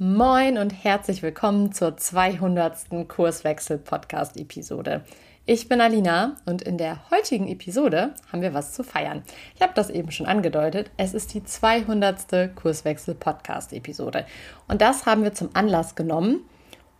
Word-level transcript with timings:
Moin 0.00 0.58
und 0.58 0.70
herzlich 0.70 1.24
willkommen 1.24 1.72
zur 1.72 1.96
200. 1.96 3.08
Kurswechsel-Podcast-Episode. 3.08 5.04
Ich 5.44 5.68
bin 5.68 5.80
Alina 5.80 6.36
und 6.46 6.62
in 6.62 6.78
der 6.78 7.10
heutigen 7.10 7.48
Episode 7.48 8.14
haben 8.30 8.40
wir 8.40 8.54
was 8.54 8.74
zu 8.74 8.84
feiern. 8.84 9.24
Ich 9.56 9.60
habe 9.60 9.72
das 9.74 9.90
eben 9.90 10.12
schon 10.12 10.26
angedeutet. 10.26 10.92
Es 10.98 11.14
ist 11.14 11.34
die 11.34 11.42
200. 11.42 12.54
Kurswechsel-Podcast-Episode. 12.54 14.24
Und 14.68 14.82
das 14.82 15.04
haben 15.04 15.24
wir 15.24 15.34
zum 15.34 15.50
Anlass 15.54 15.96
genommen, 15.96 16.48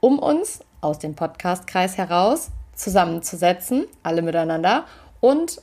um 0.00 0.18
uns 0.18 0.58
aus 0.80 0.98
dem 0.98 1.14
Podcastkreis 1.14 1.98
heraus 1.98 2.50
zusammenzusetzen, 2.74 3.86
alle 4.02 4.22
miteinander, 4.22 4.86
und 5.20 5.60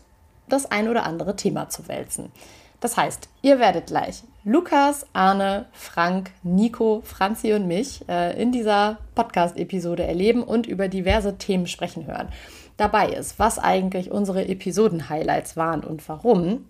das 0.48 0.72
ein 0.72 0.88
oder 0.88 1.04
andere 1.04 1.36
Thema 1.36 1.68
zu 1.68 1.90
wälzen. 1.90 2.32
Das 2.80 2.96
heißt, 2.96 3.28
ihr 3.42 3.60
werdet 3.60 3.88
gleich 3.88 4.24
Lukas, 4.48 5.08
Arne, 5.12 5.66
Frank, 5.72 6.30
Nico, 6.44 7.02
Franzi 7.04 7.54
und 7.54 7.68
mich 7.68 8.08
äh, 8.08 8.40
in 8.40 8.52
dieser 8.52 9.00
Podcast-Episode 9.16 10.04
erleben 10.04 10.44
und 10.44 10.68
über 10.68 10.88
diverse 10.88 11.40
Themen 11.40 11.66
sprechen 11.66 12.06
hören. 12.06 12.28
Dabei 12.78 13.10
ist, 13.10 13.40
was 13.40 13.58
eigentlich 13.58 14.12
unsere 14.12 14.48
Episoden-Highlights 14.48 15.58
waren 15.58 15.84
und 15.84 16.08
warum, 16.08 16.66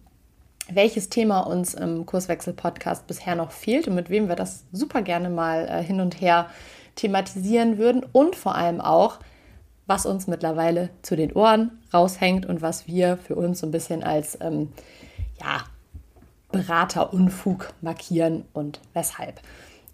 welches 0.72 1.10
Thema 1.10 1.42
uns 1.42 1.74
im 1.74 2.06
Kurswechsel-Podcast 2.06 3.08
bisher 3.08 3.36
noch 3.36 3.52
fehlt 3.52 3.90
und 3.90 3.96
mit 3.96 4.10
wem 4.10 4.30
wir 4.30 4.38
das 4.38 4.64
super 4.72 5.02
gerne 5.02 5.30
mal 5.30 5.68
äh, 5.68 5.84
hin 5.84 6.00
und 6.00 6.22
her 6.22 6.50
thematisieren 6.96 7.78
würden 7.78 8.06
und 8.14 8.38
vor 8.38 8.56
allem 8.56 8.80
auch, 8.80 9.20
was 9.86 10.06
uns 10.06 10.28
mittlerweile 10.28 10.92
zu 11.02 11.18
den 11.18 11.34
Ohren 11.34 11.78
raushängt 11.94 12.46
und 12.46 12.62
was 12.62 12.88
wir 12.88 13.18
für 13.18 13.36
uns 13.36 13.60
so 13.60 13.68
ein 13.68 13.72
bisschen 13.72 14.02
als 14.02 14.38
ähm, 14.40 14.72
ja, 15.42 15.66
Beraterunfug 16.56 17.74
markieren 17.82 18.46
und 18.54 18.80
weshalb. 18.94 19.42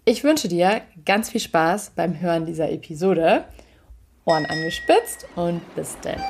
Ich 0.04 0.22
wünsche 0.22 0.46
dir 0.46 0.82
ganz 1.04 1.30
viel 1.30 1.40
Spaß 1.40 1.92
beim 1.96 2.20
Hören 2.20 2.46
dieser 2.46 2.70
Episode. 2.70 3.44
Ohren 4.24 4.46
angespitzt 4.46 5.26
und 5.34 5.60
bis 5.74 5.96
denn. 6.04 6.20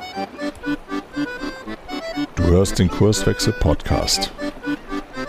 Du 2.35 2.43
hörst 2.45 2.79
den 2.79 2.89
Kurswechsel 2.89 3.53
Podcast. 3.53 4.31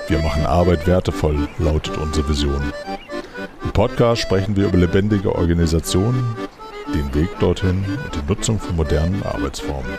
Wir 0.09 0.21
machen 0.21 0.47
Arbeit 0.47 0.87
wertevoll, 0.87 1.49
lautet 1.59 1.99
unsere 1.99 2.27
Vision. 2.27 2.73
Im 3.63 3.73
Podcast 3.73 4.23
sprechen 4.23 4.57
wir 4.57 4.69
über 4.69 4.79
lebendige 4.79 5.35
Organisationen, 5.35 6.35
den 6.95 7.15
Weg 7.15 7.29
dorthin 7.41 7.85
und 8.05 8.15
die 8.15 8.27
Nutzung 8.27 8.59
von 8.59 8.77
modernen 8.77 9.23
Arbeitsformen. 9.23 9.99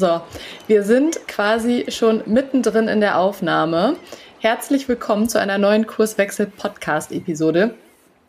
So, 0.00 0.22
wir 0.66 0.82
sind 0.82 1.28
quasi 1.28 1.84
schon 1.88 2.22
mittendrin 2.24 2.88
in 2.88 3.00
der 3.00 3.18
Aufnahme. 3.18 3.96
Herzlich 4.38 4.88
willkommen 4.88 5.28
zu 5.28 5.38
einer 5.38 5.58
neuen 5.58 5.86
Kurswechsel-Podcast-Episode. 5.86 7.74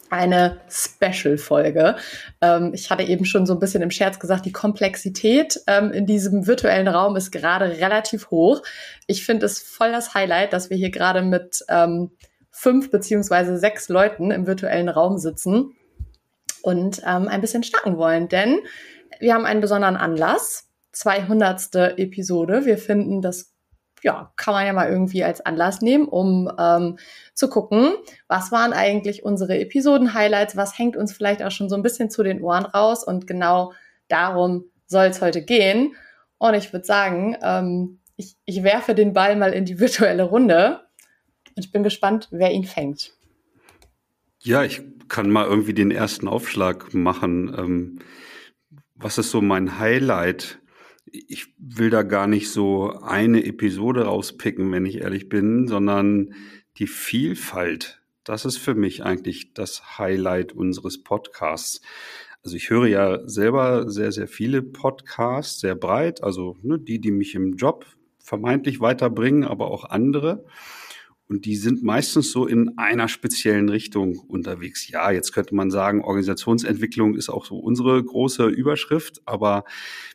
Eine 0.09 0.59
Special-Folge. 0.69 1.95
Ähm, 2.41 2.73
ich 2.73 2.89
hatte 2.89 3.03
eben 3.03 3.23
schon 3.23 3.45
so 3.45 3.53
ein 3.53 3.59
bisschen 3.59 3.81
im 3.81 3.89
Scherz 3.89 4.19
gesagt, 4.19 4.45
die 4.45 4.51
Komplexität 4.51 5.61
ähm, 5.65 5.93
in 5.93 6.05
diesem 6.05 6.45
virtuellen 6.45 6.89
Raum 6.89 7.15
ist 7.15 7.31
gerade 7.31 7.69
relativ 7.69 8.31
hoch. 8.31 8.63
Ich 9.07 9.25
finde 9.25 9.45
es 9.45 9.61
voll 9.61 9.93
das 9.93 10.13
Highlight, 10.13 10.51
dass 10.51 10.69
wir 10.69 10.75
hier 10.75 10.91
gerade 10.91 11.21
mit 11.21 11.63
ähm, 11.69 12.11
fünf 12.49 12.91
beziehungsweise 12.91 13.57
sechs 13.57 13.87
Leuten 13.87 14.31
im 14.31 14.45
virtuellen 14.45 14.89
Raum 14.89 15.17
sitzen 15.19 15.73
und 16.63 17.01
ähm, 17.07 17.29
ein 17.29 17.39
bisschen 17.39 17.63
schnacken 17.63 17.95
wollen, 17.95 18.27
denn 18.27 18.59
wir 19.21 19.33
haben 19.33 19.45
einen 19.45 19.61
besonderen 19.61 19.95
Anlass. 19.95 20.67
200. 21.01 21.97
Episode. 21.97 22.65
Wir 22.65 22.77
finden, 22.77 23.21
das 23.21 23.53
ja, 24.03 24.31
kann 24.35 24.53
man 24.53 24.65
ja 24.65 24.73
mal 24.73 24.89
irgendwie 24.89 25.23
als 25.23 25.41
Anlass 25.41 25.81
nehmen, 25.81 26.07
um 26.07 26.51
ähm, 26.59 26.97
zu 27.33 27.49
gucken, 27.49 27.93
was 28.27 28.51
waren 28.51 28.73
eigentlich 28.73 29.23
unsere 29.23 29.59
Episoden-Highlights, 29.59 30.55
was 30.55 30.77
hängt 30.77 30.95
uns 30.95 31.11
vielleicht 31.13 31.43
auch 31.43 31.51
schon 31.51 31.69
so 31.69 31.75
ein 31.75 31.83
bisschen 31.83 32.09
zu 32.09 32.23
den 32.23 32.41
Ohren 32.41 32.65
raus 32.65 33.03
und 33.03 33.25
genau 33.25 33.73
darum 34.09 34.65
soll 34.85 35.05
es 35.05 35.21
heute 35.21 35.43
gehen. 35.43 35.95
Und 36.37 36.53
ich 36.53 36.71
würde 36.71 36.85
sagen, 36.85 37.35
ähm, 37.41 37.99
ich, 38.15 38.35
ich 38.45 38.63
werfe 38.63 38.93
den 38.93 39.13
Ball 39.13 39.35
mal 39.35 39.53
in 39.53 39.65
die 39.65 39.79
virtuelle 39.79 40.23
Runde 40.23 40.81
und 41.55 41.65
ich 41.65 41.71
bin 41.71 41.83
gespannt, 41.83 42.27
wer 42.31 42.51
ihn 42.51 42.65
fängt. 42.65 43.13
Ja, 44.39 44.63
ich 44.63 44.81
kann 45.07 45.29
mal 45.29 45.45
irgendwie 45.45 45.73
den 45.73 45.91
ersten 45.91 46.27
Aufschlag 46.27 46.93
machen. 46.93 47.53
Ähm, 47.57 47.99
was 48.95 49.17
ist 49.17 49.31
so 49.31 49.41
mein 49.41 49.79
Highlight 49.79 50.60
ich 51.11 51.53
will 51.57 51.89
da 51.89 52.03
gar 52.03 52.27
nicht 52.27 52.49
so 52.49 52.91
eine 53.01 53.45
Episode 53.45 54.05
rauspicken, 54.05 54.71
wenn 54.71 54.85
ich 54.85 55.01
ehrlich 55.01 55.29
bin, 55.29 55.67
sondern 55.67 56.33
die 56.77 56.87
Vielfalt. 56.87 58.01
Das 58.23 58.45
ist 58.45 58.57
für 58.57 58.75
mich 58.75 59.03
eigentlich 59.03 59.53
das 59.53 59.97
Highlight 59.97 60.53
unseres 60.53 61.03
Podcasts. 61.03 61.81
Also 62.43 62.55
ich 62.55 62.69
höre 62.69 62.87
ja 62.87 63.27
selber 63.27 63.89
sehr, 63.89 64.11
sehr 64.11 64.27
viele 64.27 64.61
Podcasts, 64.61 65.59
sehr 65.59 65.75
breit, 65.75 66.23
also 66.23 66.57
ne, 66.61 66.79
die, 66.79 66.99
die 66.99 67.11
mich 67.11 67.35
im 67.35 67.55
Job 67.55 67.85
vermeintlich 68.19 68.79
weiterbringen, 68.79 69.43
aber 69.43 69.69
auch 69.69 69.85
andere. 69.85 70.45
Und 71.31 71.45
die 71.45 71.55
sind 71.55 71.81
meistens 71.81 72.33
so 72.33 72.45
in 72.45 72.77
einer 72.77 73.07
speziellen 73.07 73.69
Richtung 73.69 74.17
unterwegs. 74.17 74.89
Ja, 74.89 75.11
jetzt 75.11 75.31
könnte 75.31 75.55
man 75.55 75.71
sagen, 75.71 76.01
Organisationsentwicklung 76.01 77.15
ist 77.15 77.29
auch 77.29 77.45
so 77.45 77.57
unsere 77.57 78.03
große 78.03 78.47
Überschrift, 78.47 79.21
aber 79.25 79.63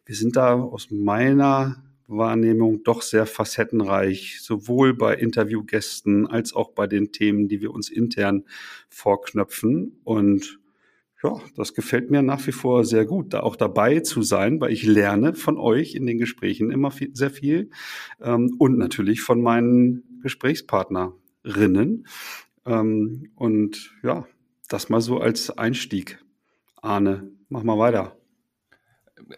wir 0.05 0.15
sind 0.15 0.37
da 0.37 0.61
aus 0.61 0.91
meiner 0.91 1.83
Wahrnehmung 2.07 2.83
doch 2.85 3.01
sehr 3.01 3.25
facettenreich, 3.25 4.43
sowohl 4.43 4.93
bei 4.93 5.15
Interviewgästen 5.15 6.27
als 6.27 6.53
auch 6.53 6.73
bei 6.73 6.87
den 6.87 7.13
Themen, 7.13 7.49
die 7.49 7.63
wir 7.63 7.71
uns 7.71 7.89
intern 7.89 8.45
vorknöpfen. 8.91 9.99
Und 10.05 10.59
ja, 11.23 11.41
das 11.57 11.75
gefällt 11.75 12.11
mir 12.11 12.23
nach 12.23 12.47
wie 12.47 12.53
vor 12.53 12.85
sehr 12.85 13.07
gut, 13.07 13.33
da 13.33 13.41
auch 13.41 13.57
dabei 13.57 14.01
zu 14.01 14.23
sein, 14.23 14.61
weil 14.61 14.73
ich 14.73 14.83
lerne 14.83 15.35
von 15.35 15.57
euch 15.59 15.95
in 15.95 16.07
den 16.07 16.19
Gesprächen 16.19 16.71
immer 16.71 16.91
viel, 16.91 17.11
sehr 17.15 17.31
viel 17.31 17.71
ähm, 18.21 18.55
und 18.59 18.77
natürlich 18.77 19.23
von 19.23 19.41
meinen 19.41 20.21
Gesprächspartnerinnen. 20.23 22.07
Ähm, 22.67 23.31
und 23.35 23.95
ja, 24.03 24.27
das 24.69 24.89
mal 24.89 25.01
so 25.01 25.19
als 25.19 25.57
Einstieg. 25.57 26.19
Arne, 26.83 27.31
mach 27.49 27.63
mal 27.63 27.79
weiter. 27.79 28.17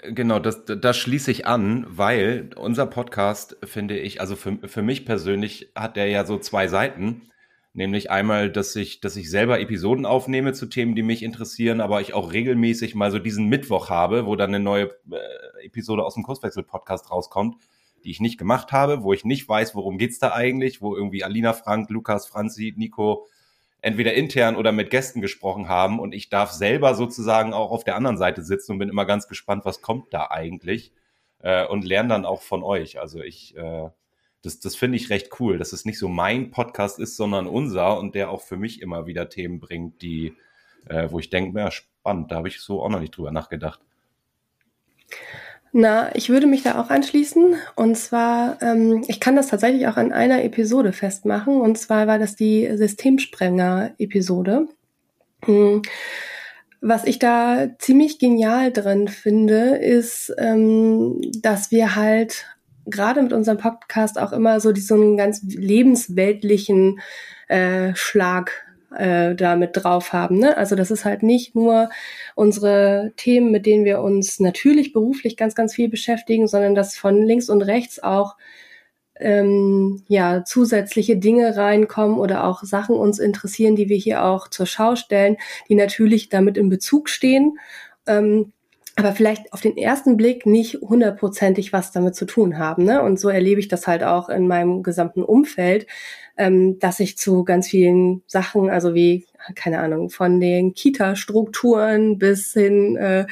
Genau, 0.02 0.38
das, 0.38 0.64
das 0.64 0.98
schließe 0.98 1.30
ich 1.30 1.46
an, 1.46 1.86
weil 1.88 2.50
unser 2.56 2.86
Podcast, 2.86 3.56
finde 3.62 3.98
ich, 3.98 4.20
also 4.20 4.34
für, 4.36 4.58
für 4.66 4.82
mich 4.82 5.06
persönlich 5.06 5.72
hat 5.74 5.96
der 5.96 6.08
ja 6.08 6.26
so 6.26 6.38
zwei 6.38 6.66
Seiten. 6.66 7.30
Nämlich 7.78 8.10
einmal, 8.10 8.50
dass 8.50 8.74
ich, 8.74 8.98
dass 8.98 9.14
ich 9.14 9.30
selber 9.30 9.60
Episoden 9.60 10.04
aufnehme 10.04 10.52
zu 10.52 10.66
Themen, 10.66 10.96
die 10.96 11.04
mich 11.04 11.22
interessieren, 11.22 11.80
aber 11.80 12.00
ich 12.00 12.12
auch 12.12 12.32
regelmäßig 12.32 12.96
mal 12.96 13.12
so 13.12 13.20
diesen 13.20 13.46
Mittwoch 13.46 13.88
habe, 13.88 14.26
wo 14.26 14.34
dann 14.34 14.52
eine 14.52 14.58
neue 14.58 14.90
äh, 15.12 15.64
Episode 15.64 16.04
aus 16.04 16.14
dem 16.14 16.24
Kurswechsel-Podcast 16.24 17.12
rauskommt, 17.12 17.54
die 18.02 18.10
ich 18.10 18.18
nicht 18.18 18.36
gemacht 18.36 18.72
habe, 18.72 19.04
wo 19.04 19.12
ich 19.12 19.24
nicht 19.24 19.48
weiß, 19.48 19.76
worum 19.76 19.96
geht's 19.96 20.18
da 20.18 20.32
eigentlich, 20.32 20.82
wo 20.82 20.96
irgendwie 20.96 21.22
Alina 21.22 21.52
Frank, 21.52 21.88
Lukas, 21.88 22.26
Franzi, 22.26 22.74
Nico 22.76 23.28
entweder 23.80 24.12
intern 24.12 24.56
oder 24.56 24.72
mit 24.72 24.90
Gästen 24.90 25.20
gesprochen 25.20 25.68
haben 25.68 26.00
und 26.00 26.16
ich 26.16 26.30
darf 26.30 26.50
selber 26.50 26.96
sozusagen 26.96 27.52
auch 27.52 27.70
auf 27.70 27.84
der 27.84 27.94
anderen 27.94 28.18
Seite 28.18 28.42
sitzen 28.42 28.72
und 28.72 28.78
bin 28.80 28.88
immer 28.88 29.04
ganz 29.04 29.28
gespannt, 29.28 29.64
was 29.64 29.82
kommt 29.82 30.12
da 30.12 30.32
eigentlich 30.32 30.92
äh, 31.38 31.64
und 31.64 31.84
lerne 31.84 32.08
dann 32.08 32.26
auch 32.26 32.42
von 32.42 32.64
euch. 32.64 32.98
Also 32.98 33.22
ich, 33.22 33.56
äh, 33.56 33.88
das, 34.42 34.60
das 34.60 34.76
finde 34.76 34.96
ich 34.96 35.10
recht 35.10 35.40
cool, 35.40 35.58
dass 35.58 35.72
es 35.72 35.84
nicht 35.84 35.98
so 35.98 36.08
mein 36.08 36.50
Podcast 36.50 36.98
ist, 36.98 37.16
sondern 37.16 37.46
unser 37.46 37.98
und 37.98 38.14
der 38.14 38.30
auch 38.30 38.42
für 38.42 38.56
mich 38.56 38.80
immer 38.82 39.06
wieder 39.06 39.28
Themen 39.28 39.60
bringt, 39.60 40.02
die, 40.02 40.34
äh, 40.88 41.08
wo 41.10 41.18
ich 41.18 41.30
denke, 41.30 41.58
ja, 41.58 41.70
spannend, 41.70 42.30
da 42.30 42.36
habe 42.36 42.48
ich 42.48 42.60
so 42.60 42.82
auch 42.82 42.88
noch 42.88 43.00
nicht 43.00 43.16
drüber 43.16 43.32
nachgedacht. 43.32 43.80
Na, 45.72 46.14
ich 46.16 46.30
würde 46.30 46.46
mich 46.46 46.62
da 46.62 46.80
auch 46.80 46.88
anschließen. 46.88 47.56
Und 47.76 47.96
zwar, 47.96 48.60
ähm, 48.62 49.04
ich 49.06 49.20
kann 49.20 49.36
das 49.36 49.48
tatsächlich 49.48 49.86
auch 49.86 49.96
an 49.96 50.12
einer 50.12 50.42
Episode 50.42 50.92
festmachen. 50.92 51.60
Und 51.60 51.76
zwar 51.78 52.06
war 52.06 52.18
das 52.18 52.36
die 52.36 52.68
Systemsprenger-Episode. 52.74 54.68
Hm. 55.44 55.82
Was 56.80 57.04
ich 57.04 57.18
da 57.18 57.68
ziemlich 57.78 58.18
genial 58.18 58.72
drin 58.72 59.08
finde, 59.08 59.76
ist, 59.76 60.32
ähm, 60.38 61.20
dass 61.42 61.70
wir 61.70 61.96
halt 61.96 62.46
gerade 62.90 63.22
mit 63.22 63.32
unserem 63.32 63.58
Podcast 63.58 64.18
auch 64.18 64.32
immer 64.32 64.60
so 64.60 64.72
diesen 64.72 65.16
ganz 65.16 65.42
lebensweltlichen 65.42 67.00
äh, 67.48 67.94
Schlag 67.94 68.52
äh, 68.96 69.34
da 69.34 69.56
mit 69.56 69.70
drauf 69.74 70.12
haben. 70.12 70.38
Ne? 70.38 70.56
Also 70.56 70.74
das 70.74 70.90
ist 70.90 71.04
halt 71.04 71.22
nicht 71.22 71.54
nur 71.54 71.90
unsere 72.34 73.12
Themen, 73.16 73.50
mit 73.50 73.66
denen 73.66 73.84
wir 73.84 74.00
uns 74.00 74.40
natürlich 74.40 74.92
beruflich 74.92 75.36
ganz, 75.36 75.54
ganz 75.54 75.74
viel 75.74 75.88
beschäftigen, 75.88 76.48
sondern 76.48 76.74
dass 76.74 76.96
von 76.96 77.22
links 77.22 77.48
und 77.48 77.62
rechts 77.62 78.02
auch 78.02 78.36
ähm, 79.20 80.04
ja 80.08 80.44
zusätzliche 80.44 81.16
Dinge 81.16 81.56
reinkommen 81.56 82.18
oder 82.18 82.44
auch 82.44 82.62
Sachen 82.62 82.96
uns 82.96 83.18
interessieren, 83.18 83.76
die 83.76 83.88
wir 83.88 83.96
hier 83.96 84.24
auch 84.24 84.48
zur 84.48 84.66
Schau 84.66 84.96
stellen, 84.96 85.36
die 85.68 85.74
natürlich 85.74 86.28
damit 86.28 86.56
in 86.56 86.68
Bezug 86.68 87.08
stehen. 87.08 87.58
Ähm, 88.06 88.52
aber 88.98 89.12
vielleicht 89.12 89.52
auf 89.52 89.60
den 89.60 89.76
ersten 89.76 90.16
Blick 90.16 90.44
nicht 90.44 90.80
hundertprozentig 90.80 91.72
was 91.72 91.92
damit 91.92 92.16
zu 92.16 92.26
tun 92.26 92.58
haben. 92.58 92.84
Ne? 92.84 93.00
Und 93.00 93.20
so 93.20 93.28
erlebe 93.28 93.60
ich 93.60 93.68
das 93.68 93.86
halt 93.86 94.02
auch 94.02 94.28
in 94.28 94.48
meinem 94.48 94.82
gesamten 94.82 95.22
Umfeld, 95.22 95.86
ähm, 96.36 96.80
dass 96.80 96.98
ich 96.98 97.16
zu 97.16 97.44
ganz 97.44 97.68
vielen 97.68 98.22
Sachen, 98.26 98.68
also 98.70 98.94
wie, 98.94 99.24
keine 99.54 99.78
Ahnung, 99.78 100.10
von 100.10 100.40
den 100.40 100.74
Kita-Strukturen 100.74 102.18
bis 102.18 102.52
hin 102.52 102.96
äh, 102.96 103.26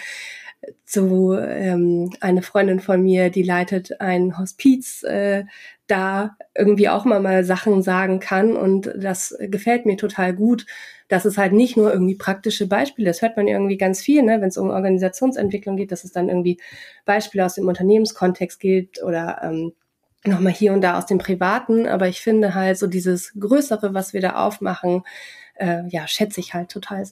zu 0.87 1.37
ähm, 1.37 2.13
eine 2.21 2.43
Freundin 2.43 2.81
von 2.81 3.03
mir, 3.03 3.31
die 3.31 3.43
leitet 3.43 4.01
ein 4.01 4.39
Hospiz, 4.39 5.03
äh, 5.03 5.45
da 5.89 6.37
irgendwie 6.55 6.89
auch 6.89 7.05
mal 7.05 7.21
mal 7.21 7.45
Sachen 7.45 7.83
sagen 7.83 8.21
kann. 8.21 8.57
Und 8.57 8.93
das 8.97 9.37
gefällt 9.41 9.85
mir 9.85 9.97
total 9.97 10.33
gut, 10.33 10.65
dass 11.09 11.25
es 11.25 11.39
halt 11.39 11.53
nicht 11.53 11.77
nur 11.77 11.93
irgendwie 11.93 12.15
praktische 12.15 12.67
Beispiele, 12.67 13.09
das 13.09 13.23
hört 13.23 13.37
man 13.37 13.47
irgendwie 13.49 13.77
ganz 13.77 14.01
viel, 14.01 14.23
ne, 14.23 14.41
wenn 14.41 14.49
es 14.49 14.57
um 14.57 14.71
Organisationsentwicklung 14.71 15.77
geht, 15.77 15.93
dass 15.93 16.05
es 16.05 16.13
dann 16.13 16.29
irgendwie 16.29 16.59
Beispiele 17.05 17.45
aus 17.45 17.55
dem 17.55 17.69
Unternehmenskontext 17.69 18.59
gibt 18.59 19.03
oder 19.03 19.41
ähm, 19.43 19.73
nochmal 20.25 20.53
hier 20.53 20.73
und 20.73 20.81
da 20.81 20.99
aus 20.99 21.07
dem 21.07 21.19
Privaten, 21.19 21.87
aber 21.87 22.09
ich 22.09 22.21
finde 22.21 22.55
halt 22.55 22.79
so 22.79 22.87
dieses 22.87 23.33
Größere, 23.39 23.95
was 23.95 24.13
wir 24.13 24.21
da 24.21 24.37
aufmachen, 24.45 25.03
äh, 25.55 25.83
ja, 25.89 26.09
schätze 26.09 26.41
ich 26.41 26.55
halt 26.55 26.71
total. 26.71 27.05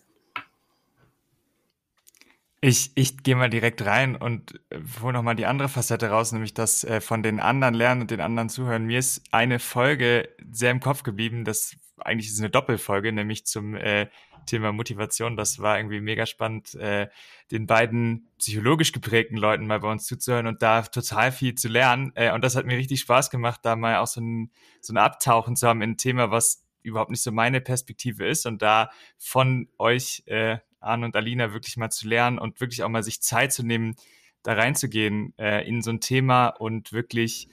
Ich, 2.67 2.93
ich 2.95 3.23
gehe 3.23 3.37
mal 3.37 3.51
direkt 3.51 3.85
rein 3.85 4.17
und 4.17 4.59
äh, 4.71 4.79
hole 5.03 5.13
nochmal 5.13 5.37
die 5.37 5.45
andere 5.45 5.69
Facette 5.69 6.09
raus, 6.09 6.33
nämlich 6.33 6.55
das 6.55 6.83
äh, 6.83 7.03
von 7.03 7.23
den 7.23 7.39
anderen 7.39 7.75
lernen 7.75 8.01
und 8.01 8.11
den 8.11 8.23
anderen 8.23 8.49
zuhören. 8.49 8.87
Mir 8.87 9.01
ist 9.01 9.23
eine 9.33 9.59
Folge 9.59 10.31
sehr 10.51 10.71
im 10.71 10.81
Kopf 10.81 11.03
geblieben, 11.03 11.45
das 11.45 11.77
eigentlich 11.99 12.31
ist 12.31 12.39
eine 12.39 12.49
Doppelfolge, 12.49 13.13
nämlich 13.13 13.45
zum 13.45 13.75
äh, 13.75 14.09
Thema 14.47 14.73
Motivation. 14.73 15.37
Das 15.37 15.59
war 15.59 15.77
irgendwie 15.77 16.01
mega 16.01 16.25
spannend, 16.25 16.75
äh, 16.77 17.09
den 17.51 17.67
beiden 17.67 18.31
psychologisch 18.39 18.93
geprägten 18.93 19.37
Leuten 19.37 19.67
mal 19.67 19.81
bei 19.81 19.93
uns 19.93 20.07
zuzuhören 20.07 20.47
und 20.47 20.63
da 20.63 20.81
total 20.81 21.33
viel 21.33 21.55
zu 21.57 21.69
lernen. 21.69 22.13
Äh, 22.15 22.33
und 22.33 22.43
das 22.43 22.57
hat 22.57 22.65
mir 22.65 22.79
richtig 22.79 23.01
Spaß 23.01 23.29
gemacht, 23.29 23.61
da 23.63 23.77
mal 23.77 23.99
auch 23.99 24.07
so 24.07 24.23
ein, 24.23 24.51
so 24.81 24.95
ein 24.95 24.97
Abtauchen 24.97 25.55
zu 25.55 25.69
haben 25.69 25.83
in 25.83 25.91
ein 25.91 25.97
Thema, 25.99 26.31
was 26.31 26.65
überhaupt 26.81 27.11
nicht 27.11 27.23
so 27.23 27.31
meine 27.31 27.61
Perspektive 27.61 28.27
ist 28.27 28.47
und 28.47 28.63
da 28.63 28.89
von 29.19 29.69
euch 29.77 30.23
äh, 30.25 30.61
Arne 30.85 31.07
und 31.07 31.17
Alina 31.17 31.53
wirklich 31.53 31.77
mal 31.77 31.91
zu 31.91 32.09
lernen 32.09 32.39
und 32.39 32.61
wirklich 32.61 32.83
auch 32.83 32.89
mal 32.89 33.03
sich 33.03 33.23
Zeit 33.23 33.53
zu 33.53 33.63
nehmen, 33.63 33.97
da 34.43 34.53
reinzugehen 34.53 35.33
äh, 35.39 35.67
in 35.67 35.83
so 35.83 35.91
ein 35.91 36.01
Thema 36.01 36.49
und 36.49 36.93
wirklich, 36.93 37.49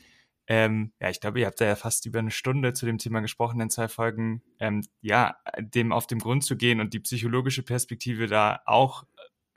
ähm, 0.47 0.91
ja, 0.99 1.09
ich 1.09 1.21
glaube, 1.21 1.39
ihr 1.39 1.45
habt 1.45 1.61
da 1.61 1.65
ja 1.65 1.75
fast 1.75 2.05
über 2.05 2.19
eine 2.19 2.31
Stunde 2.31 2.73
zu 2.73 2.85
dem 2.85 2.97
Thema 2.97 3.21
gesprochen 3.21 3.61
in 3.61 3.69
zwei 3.69 3.87
Folgen, 3.87 4.41
ähm, 4.59 4.85
ja, 5.01 5.37
dem 5.57 5.91
auf 5.91 6.05
den 6.05 6.19
Grund 6.19 6.43
zu 6.43 6.57
gehen 6.57 6.79
und 6.79 6.93
die 6.93 6.99
psychologische 6.99 7.63
Perspektive 7.63 8.27
da 8.27 8.61
auch 8.65 9.05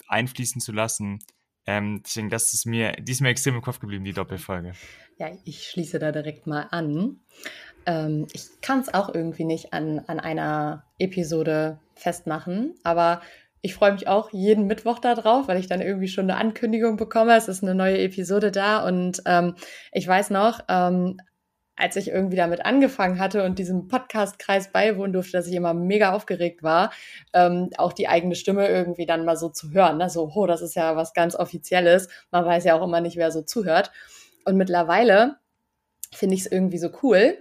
einfließen 0.07 0.61
zu 0.61 0.73
lassen. 0.73 1.19
Ähm, 1.67 2.03
deswegen, 2.05 2.31
das 2.31 2.53
ist 2.53 2.67
mir, 2.67 2.93
die 2.93 3.13
ist 3.13 3.21
mir 3.21 3.31
extrem 3.31 3.57
im 3.57 3.63
Kopf 3.63 3.81
geblieben, 3.81 4.05
die 4.05 4.13
Doppelfolge. 4.13 4.75
Ja, 5.19 5.31
ich 5.45 5.69
schließe 5.69 5.99
da 5.99 6.13
direkt 6.13 6.47
mal 6.47 6.69
an. 6.71 7.21
Ähm, 7.87 8.27
ich 8.33 8.61
kann 8.61 8.81
es 8.81 8.93
auch 8.93 9.13
irgendwie 9.15 9.45
nicht 9.45 9.73
an, 9.73 10.01
an 10.07 10.21
einer 10.21 10.85
Episode 10.99 11.79
festmachen, 11.95 12.75
aber 12.83 13.23
ich 13.65 13.75
freue 13.75 13.93
mich 13.93 14.09
auch 14.09 14.31
jeden 14.31 14.67
Mittwoch 14.67 14.99
da 14.99 15.15
drauf, 15.15 15.49
weil 15.49 15.59
ich 15.59 15.69
dann 15.69 15.81
irgendwie 15.81 16.09
schon 16.09 16.31
eine 16.31 16.39
Ankündigung 16.39 16.99
bekomme. 16.99 17.35
Es 17.35 17.49
ist 17.49 17.63
eine 17.63 17.75
neue 17.75 17.97
Episode 17.97 18.53
da 18.53 18.87
und 18.87 19.23
ähm, 19.25 19.55
ich 19.91 20.07
weiß 20.07 20.29
noch, 20.29 20.61
ähm, 20.69 21.17
als 21.75 21.97
ich 21.97 22.09
irgendwie 22.09 22.37
damit 22.37 22.67
angefangen 22.67 23.19
hatte 23.19 23.43
und 23.43 23.59
diesem 23.59 23.89
Podcast-Kreis 23.89 24.71
beiwohnen 24.71 25.15
durfte, 25.15 25.39
dass 25.39 25.47
ich 25.47 25.55
immer 25.55 25.73
mega 25.73 26.13
aufgeregt 26.13 26.63
war, 26.63 26.93
ähm, 27.33 27.71
auch 27.79 27.95
die 27.95 28.07
eigene 28.07 28.35
Stimme 28.35 28.69
irgendwie 28.69 29.07
dann 29.07 29.25
mal 29.25 29.39
so 29.39 29.49
zu 29.49 29.71
hören. 29.71 29.97
Ne? 29.97 30.11
So, 30.11 30.31
oh, 30.35 30.47
das 30.47 30.61
ist 30.61 30.77
ja 30.77 30.95
was 30.95 31.15
ganz 31.15 31.35
Offizielles. 31.35 32.09
Man 32.31 32.45
weiß 32.45 32.65
ja 32.65 32.75
auch 32.79 32.85
immer 32.85 33.01
nicht, 33.01 33.17
wer 33.17 33.31
so 33.31 33.41
zuhört. 33.41 33.93
Und 34.45 34.59
mittlerweile 34.59 35.37
finde 36.13 36.35
ich 36.35 36.43
es 36.43 36.53
irgendwie 36.53 36.79
so 36.79 36.91
cool, 37.03 37.39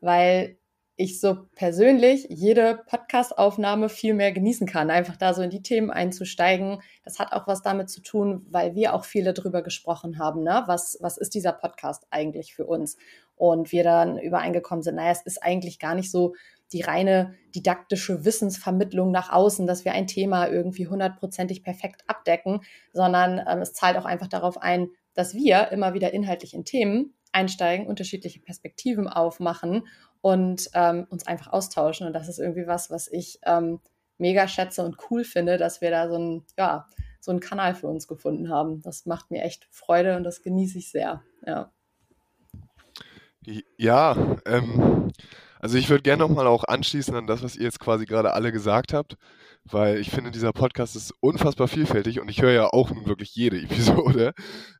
weil 0.00 0.56
ich 0.96 1.20
so 1.20 1.36
persönlich 1.54 2.26
jede 2.30 2.80
Podcast-Aufnahme 2.86 3.90
viel 3.90 4.14
mehr 4.14 4.32
genießen 4.32 4.66
kann, 4.66 4.90
einfach 4.90 5.16
da 5.16 5.34
so 5.34 5.42
in 5.42 5.50
die 5.50 5.62
Themen 5.62 5.90
einzusteigen. 5.90 6.80
Das 7.04 7.18
hat 7.18 7.32
auch 7.32 7.46
was 7.46 7.60
damit 7.60 7.90
zu 7.90 8.00
tun, 8.00 8.46
weil 8.48 8.74
wir 8.74 8.94
auch 8.94 9.04
viele 9.04 9.34
drüber 9.34 9.62
gesprochen 9.62 10.18
haben, 10.18 10.42
ne? 10.42 10.64
Was, 10.66 10.96
was 11.00 11.18
ist 11.18 11.34
dieser 11.34 11.52
Podcast 11.52 12.06
eigentlich 12.10 12.54
für 12.54 12.64
uns? 12.66 12.96
Und 13.36 13.72
wir 13.72 13.84
dann 13.84 14.18
übereingekommen 14.18 14.82
sind, 14.82 14.94
naja, 14.94 15.12
es 15.12 15.20
ist 15.20 15.42
eigentlich 15.42 15.78
gar 15.78 15.94
nicht 15.94 16.10
so 16.10 16.34
die 16.72 16.80
reine 16.80 17.34
didaktische 17.54 18.24
Wissensvermittlung 18.24 19.10
nach 19.10 19.30
außen, 19.30 19.66
dass 19.66 19.84
wir 19.84 19.92
ein 19.92 20.06
Thema 20.06 20.48
irgendwie 20.48 20.86
hundertprozentig 20.86 21.62
perfekt 21.62 22.02
abdecken, 22.06 22.62
sondern 22.92 23.38
ähm, 23.46 23.60
es 23.60 23.74
zahlt 23.74 23.98
auch 23.98 24.06
einfach 24.06 24.28
darauf 24.28 24.56
ein, 24.60 24.88
dass 25.12 25.34
wir 25.34 25.70
immer 25.72 25.92
wieder 25.92 26.14
inhaltlich 26.14 26.54
in 26.54 26.64
Themen 26.64 27.14
einsteigen, 27.32 27.86
unterschiedliche 27.86 28.40
Perspektiven 28.40 29.08
aufmachen 29.08 29.86
und 30.26 30.70
ähm, 30.74 31.06
uns 31.08 31.24
einfach 31.24 31.52
austauschen. 31.52 32.04
Und 32.04 32.12
das 32.12 32.28
ist 32.28 32.40
irgendwie 32.40 32.66
was, 32.66 32.90
was 32.90 33.06
ich 33.06 33.38
ähm, 33.44 33.78
mega 34.18 34.48
schätze 34.48 34.84
und 34.84 34.96
cool 35.08 35.22
finde, 35.22 35.56
dass 35.56 35.80
wir 35.80 35.92
da 35.92 36.08
so 36.08 36.18
ein, 36.18 36.44
ja, 36.58 36.88
so 37.20 37.30
einen 37.30 37.38
Kanal 37.38 37.76
für 37.76 37.86
uns 37.86 38.08
gefunden 38.08 38.50
haben. 38.50 38.82
Das 38.82 39.06
macht 39.06 39.30
mir 39.30 39.44
echt 39.44 39.68
Freude 39.70 40.16
und 40.16 40.24
das 40.24 40.42
genieße 40.42 40.78
ich 40.78 40.90
sehr. 40.90 41.22
Ja, 41.46 41.70
ja 43.78 44.36
ähm, 44.46 45.12
also 45.60 45.78
ich 45.78 45.90
würde 45.90 46.02
gerne 46.02 46.24
nochmal 46.24 46.48
auch 46.48 46.64
anschließen 46.64 47.14
an 47.14 47.28
das, 47.28 47.44
was 47.44 47.54
ihr 47.54 47.62
jetzt 47.62 47.78
quasi 47.78 48.04
gerade 48.04 48.32
alle 48.32 48.50
gesagt 48.50 48.94
habt, 48.94 49.16
weil 49.62 49.98
ich 49.98 50.10
finde, 50.10 50.32
dieser 50.32 50.52
Podcast 50.52 50.96
ist 50.96 51.14
unfassbar 51.20 51.68
vielfältig 51.68 52.18
und 52.18 52.28
ich 52.28 52.42
höre 52.42 52.50
ja 52.50 52.66
auch 52.66 52.90
nun 52.90 53.06
wirklich 53.06 53.32
jede 53.36 53.58
Episode. 53.62 54.34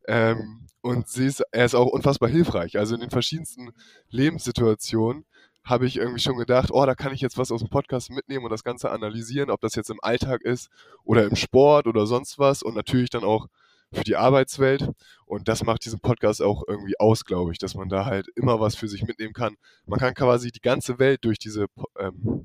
Ähm, 0.08 0.66
und 0.81 1.06
sie 1.06 1.26
ist, 1.26 1.44
er 1.52 1.66
ist 1.66 1.76
auch 1.76 1.87
unfassbar 1.87 2.28
hilfreich. 2.28 2.78
Also 2.78 2.96
in 2.96 3.00
den 3.00 3.10
verschiedensten 3.10 3.70
Lebenssituationen 4.08 5.25
habe 5.66 5.84
ich 5.86 5.96
irgendwie 5.96 6.20
schon 6.20 6.36
gedacht, 6.38 6.70
oh, 6.70 6.86
da 6.86 6.94
kann 6.94 7.12
ich 7.12 7.20
jetzt 7.20 7.36
was 7.36 7.50
aus 7.50 7.60
dem 7.60 7.68
Podcast 7.68 8.10
mitnehmen 8.10 8.44
und 8.44 8.50
das 8.52 8.62
Ganze 8.62 8.90
analysieren, 8.90 9.50
ob 9.50 9.60
das 9.60 9.74
jetzt 9.74 9.90
im 9.90 9.98
Alltag 10.00 10.42
ist 10.42 10.70
oder 11.04 11.24
im 11.24 11.34
Sport 11.34 11.88
oder 11.88 12.06
sonst 12.06 12.38
was 12.38 12.62
und 12.62 12.76
natürlich 12.76 13.10
dann 13.10 13.24
auch 13.24 13.48
für 13.92 14.04
die 14.04 14.16
Arbeitswelt. 14.16 14.88
Und 15.26 15.48
das 15.48 15.64
macht 15.64 15.84
diesen 15.84 15.98
Podcast 15.98 16.40
auch 16.40 16.62
irgendwie 16.68 16.98
aus, 17.00 17.24
glaube 17.24 17.50
ich, 17.50 17.58
dass 17.58 17.74
man 17.74 17.88
da 17.88 18.04
halt 18.04 18.28
immer 18.36 18.60
was 18.60 18.76
für 18.76 18.88
sich 18.88 19.02
mitnehmen 19.04 19.34
kann. 19.34 19.56
Man 19.86 19.98
kann 19.98 20.14
quasi 20.14 20.52
die 20.52 20.60
ganze 20.60 21.00
Welt 21.00 21.24
durch 21.24 21.38
diese 21.38 21.66
ähm, 21.98 22.44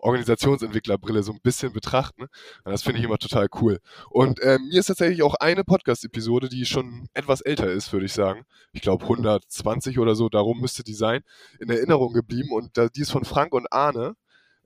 Organisationsentwicklerbrille 0.00 1.22
so 1.22 1.32
ein 1.32 1.40
bisschen 1.42 1.72
betrachten. 1.72 2.22
Und 2.22 2.72
das 2.72 2.82
finde 2.82 2.98
ich 2.98 3.04
immer 3.04 3.18
total 3.18 3.48
cool. 3.60 3.78
Und 4.10 4.40
ähm, 4.42 4.68
mir 4.68 4.80
ist 4.80 4.86
tatsächlich 4.86 5.22
auch 5.22 5.34
eine 5.34 5.64
Podcast-Episode, 5.64 6.48
die 6.48 6.66
schon 6.66 7.08
etwas 7.14 7.40
älter 7.40 7.70
ist, 7.70 7.92
würde 7.92 8.06
ich 8.06 8.12
sagen. 8.12 8.44
Ich 8.72 8.82
glaube 8.82 9.04
120 9.04 9.98
oder 9.98 10.14
so, 10.14 10.28
darum 10.28 10.60
müsste 10.60 10.82
die 10.82 10.94
sein, 10.94 11.22
in 11.58 11.70
Erinnerung 11.70 12.12
geblieben. 12.12 12.50
Und 12.52 12.76
da, 12.76 12.88
die 12.88 13.02
ist 13.02 13.10
von 13.10 13.24
Frank 13.24 13.52
und 13.52 13.72
Arne. 13.72 14.16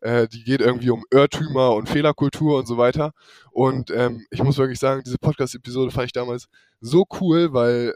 Äh, 0.00 0.28
die 0.28 0.44
geht 0.44 0.60
irgendwie 0.60 0.90
um 0.90 1.04
Irrtümer 1.10 1.74
und 1.74 1.88
Fehlerkultur 1.88 2.58
und 2.58 2.66
so 2.66 2.76
weiter. 2.76 3.12
Und 3.50 3.90
ähm, 3.90 4.26
ich 4.30 4.42
muss 4.42 4.58
wirklich 4.58 4.78
sagen, 4.78 5.02
diese 5.04 5.18
Podcast-Episode 5.18 5.90
fand 5.90 6.06
ich 6.06 6.12
damals 6.12 6.48
so 6.80 7.06
cool, 7.20 7.52
weil 7.54 7.94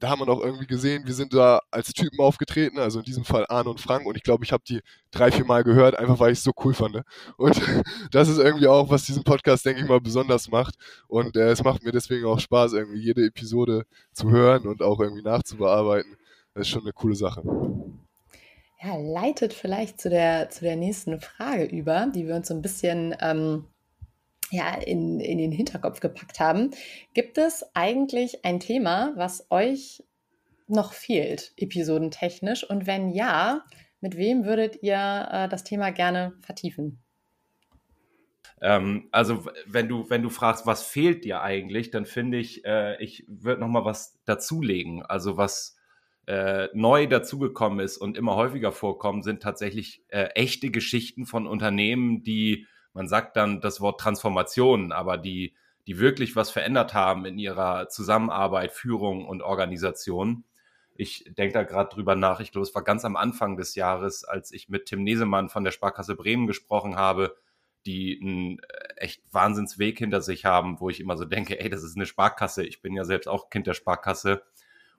da 0.00 0.10
haben 0.10 0.20
wir 0.20 0.26
noch 0.26 0.40
irgendwie 0.40 0.66
gesehen, 0.66 1.06
wir 1.06 1.14
sind 1.14 1.34
da 1.34 1.60
als 1.70 1.92
Typen 1.92 2.20
aufgetreten, 2.20 2.78
also 2.78 3.00
in 3.00 3.04
diesem 3.04 3.24
Fall 3.24 3.46
Arne 3.48 3.70
und 3.70 3.80
Frank 3.80 4.06
und 4.06 4.16
ich 4.16 4.22
glaube, 4.22 4.44
ich 4.44 4.52
habe 4.52 4.62
die 4.66 4.80
drei, 5.10 5.32
vier 5.32 5.44
Mal 5.44 5.64
gehört, 5.64 5.98
einfach 5.98 6.20
weil 6.20 6.32
ich 6.32 6.38
es 6.38 6.44
so 6.44 6.52
cool 6.64 6.74
fand. 6.74 7.02
Und 7.36 7.60
das 8.12 8.28
ist 8.28 8.38
irgendwie 8.38 8.68
auch, 8.68 8.90
was 8.90 9.04
diesen 9.04 9.24
Podcast, 9.24 9.66
denke 9.66 9.82
ich 9.82 9.88
mal, 9.88 10.00
besonders 10.00 10.48
macht 10.48 10.76
und 11.08 11.36
äh, 11.36 11.50
es 11.50 11.64
macht 11.64 11.82
mir 11.82 11.92
deswegen 11.92 12.26
auch 12.26 12.38
Spaß, 12.38 12.74
irgendwie 12.74 13.00
jede 13.00 13.24
Episode 13.26 13.86
zu 14.12 14.30
hören 14.30 14.66
und 14.66 14.82
auch 14.82 15.00
irgendwie 15.00 15.22
nachzubearbeiten. 15.22 16.16
Das 16.54 16.62
ist 16.62 16.68
schon 16.68 16.82
eine 16.82 16.92
coole 16.92 17.14
Sache. 17.14 17.42
Ja, 18.80 18.96
leitet 18.96 19.52
vielleicht 19.52 20.00
zu 20.00 20.08
der, 20.08 20.50
zu 20.50 20.60
der 20.60 20.76
nächsten 20.76 21.20
Frage 21.20 21.64
über, 21.64 22.06
die 22.14 22.26
wir 22.26 22.36
uns 22.36 22.48
so 22.48 22.54
ein 22.54 22.62
bisschen... 22.62 23.14
Ähm 23.20 23.64
ja, 24.50 24.74
in, 24.74 25.20
in 25.20 25.38
den 25.38 25.52
Hinterkopf 25.52 26.00
gepackt 26.00 26.40
haben. 26.40 26.70
Gibt 27.14 27.38
es 27.38 27.64
eigentlich 27.74 28.44
ein 28.44 28.60
Thema, 28.60 29.12
was 29.16 29.46
euch 29.50 30.02
noch 30.66 30.92
fehlt, 30.92 31.52
episodentechnisch? 31.56 32.68
Und 32.68 32.86
wenn 32.86 33.10
ja, 33.10 33.64
mit 34.00 34.16
wem 34.16 34.44
würdet 34.44 34.82
ihr 34.82 35.28
äh, 35.30 35.48
das 35.48 35.64
Thema 35.64 35.90
gerne 35.90 36.34
vertiefen? 36.40 37.02
Ähm, 38.60 39.08
also 39.12 39.46
wenn 39.66 39.88
du, 39.88 40.08
wenn 40.10 40.22
du 40.22 40.30
fragst, 40.30 40.66
was 40.66 40.82
fehlt 40.82 41.24
dir 41.24 41.42
eigentlich, 41.42 41.90
dann 41.90 42.06
finde 42.06 42.38
ich, 42.38 42.64
äh, 42.64 43.02
ich 43.02 43.24
würde 43.28 43.60
noch 43.60 43.68
mal 43.68 43.84
was 43.84 44.18
dazulegen. 44.24 45.02
Also 45.02 45.36
was 45.36 45.76
äh, 46.26 46.68
neu 46.74 47.06
dazugekommen 47.06 47.80
ist 47.80 47.98
und 47.98 48.16
immer 48.16 48.36
häufiger 48.36 48.72
vorkommen, 48.72 49.22
sind 49.22 49.42
tatsächlich 49.42 50.04
äh, 50.08 50.28
echte 50.34 50.70
Geschichten 50.70 51.24
von 51.24 51.46
Unternehmen, 51.46 52.22
die 52.22 52.66
man 52.98 53.06
sagt 53.06 53.36
dann 53.36 53.60
das 53.60 53.80
Wort 53.80 54.00
Transformation, 54.00 54.90
aber 54.90 55.18
die, 55.18 55.54
die 55.86 56.00
wirklich 56.00 56.34
was 56.34 56.50
verändert 56.50 56.94
haben 56.94 57.26
in 57.26 57.38
ihrer 57.38 57.88
Zusammenarbeit, 57.88 58.72
Führung 58.72 59.24
und 59.24 59.40
Organisation. 59.40 60.42
Ich 60.96 61.22
denke 61.38 61.54
da 61.54 61.62
gerade 61.62 61.94
drüber 61.94 62.16
nach. 62.16 62.40
Ich 62.40 62.50
glaube, 62.50 62.66
es 62.66 62.74
war 62.74 62.82
ganz 62.82 63.04
am 63.04 63.14
Anfang 63.14 63.56
des 63.56 63.76
Jahres, 63.76 64.24
als 64.24 64.50
ich 64.50 64.68
mit 64.68 64.86
Tim 64.86 65.04
Nesemann 65.04 65.48
von 65.48 65.62
der 65.62 65.70
Sparkasse 65.70 66.16
Bremen 66.16 66.48
gesprochen 66.48 66.96
habe, 66.96 67.36
die 67.86 68.18
einen 68.20 68.58
äh, 68.58 68.94
echt 68.96 69.22
Wahnsinnsweg 69.30 69.96
hinter 69.96 70.20
sich 70.20 70.44
haben, 70.44 70.80
wo 70.80 70.90
ich 70.90 70.98
immer 70.98 71.16
so 71.16 71.24
denke, 71.24 71.60
ey, 71.60 71.70
das 71.70 71.84
ist 71.84 71.94
eine 71.94 72.04
Sparkasse. 72.04 72.66
Ich 72.66 72.82
bin 72.82 72.96
ja 72.96 73.04
selbst 73.04 73.28
auch 73.28 73.48
Kind 73.48 73.68
der 73.68 73.74
Sparkasse 73.74 74.42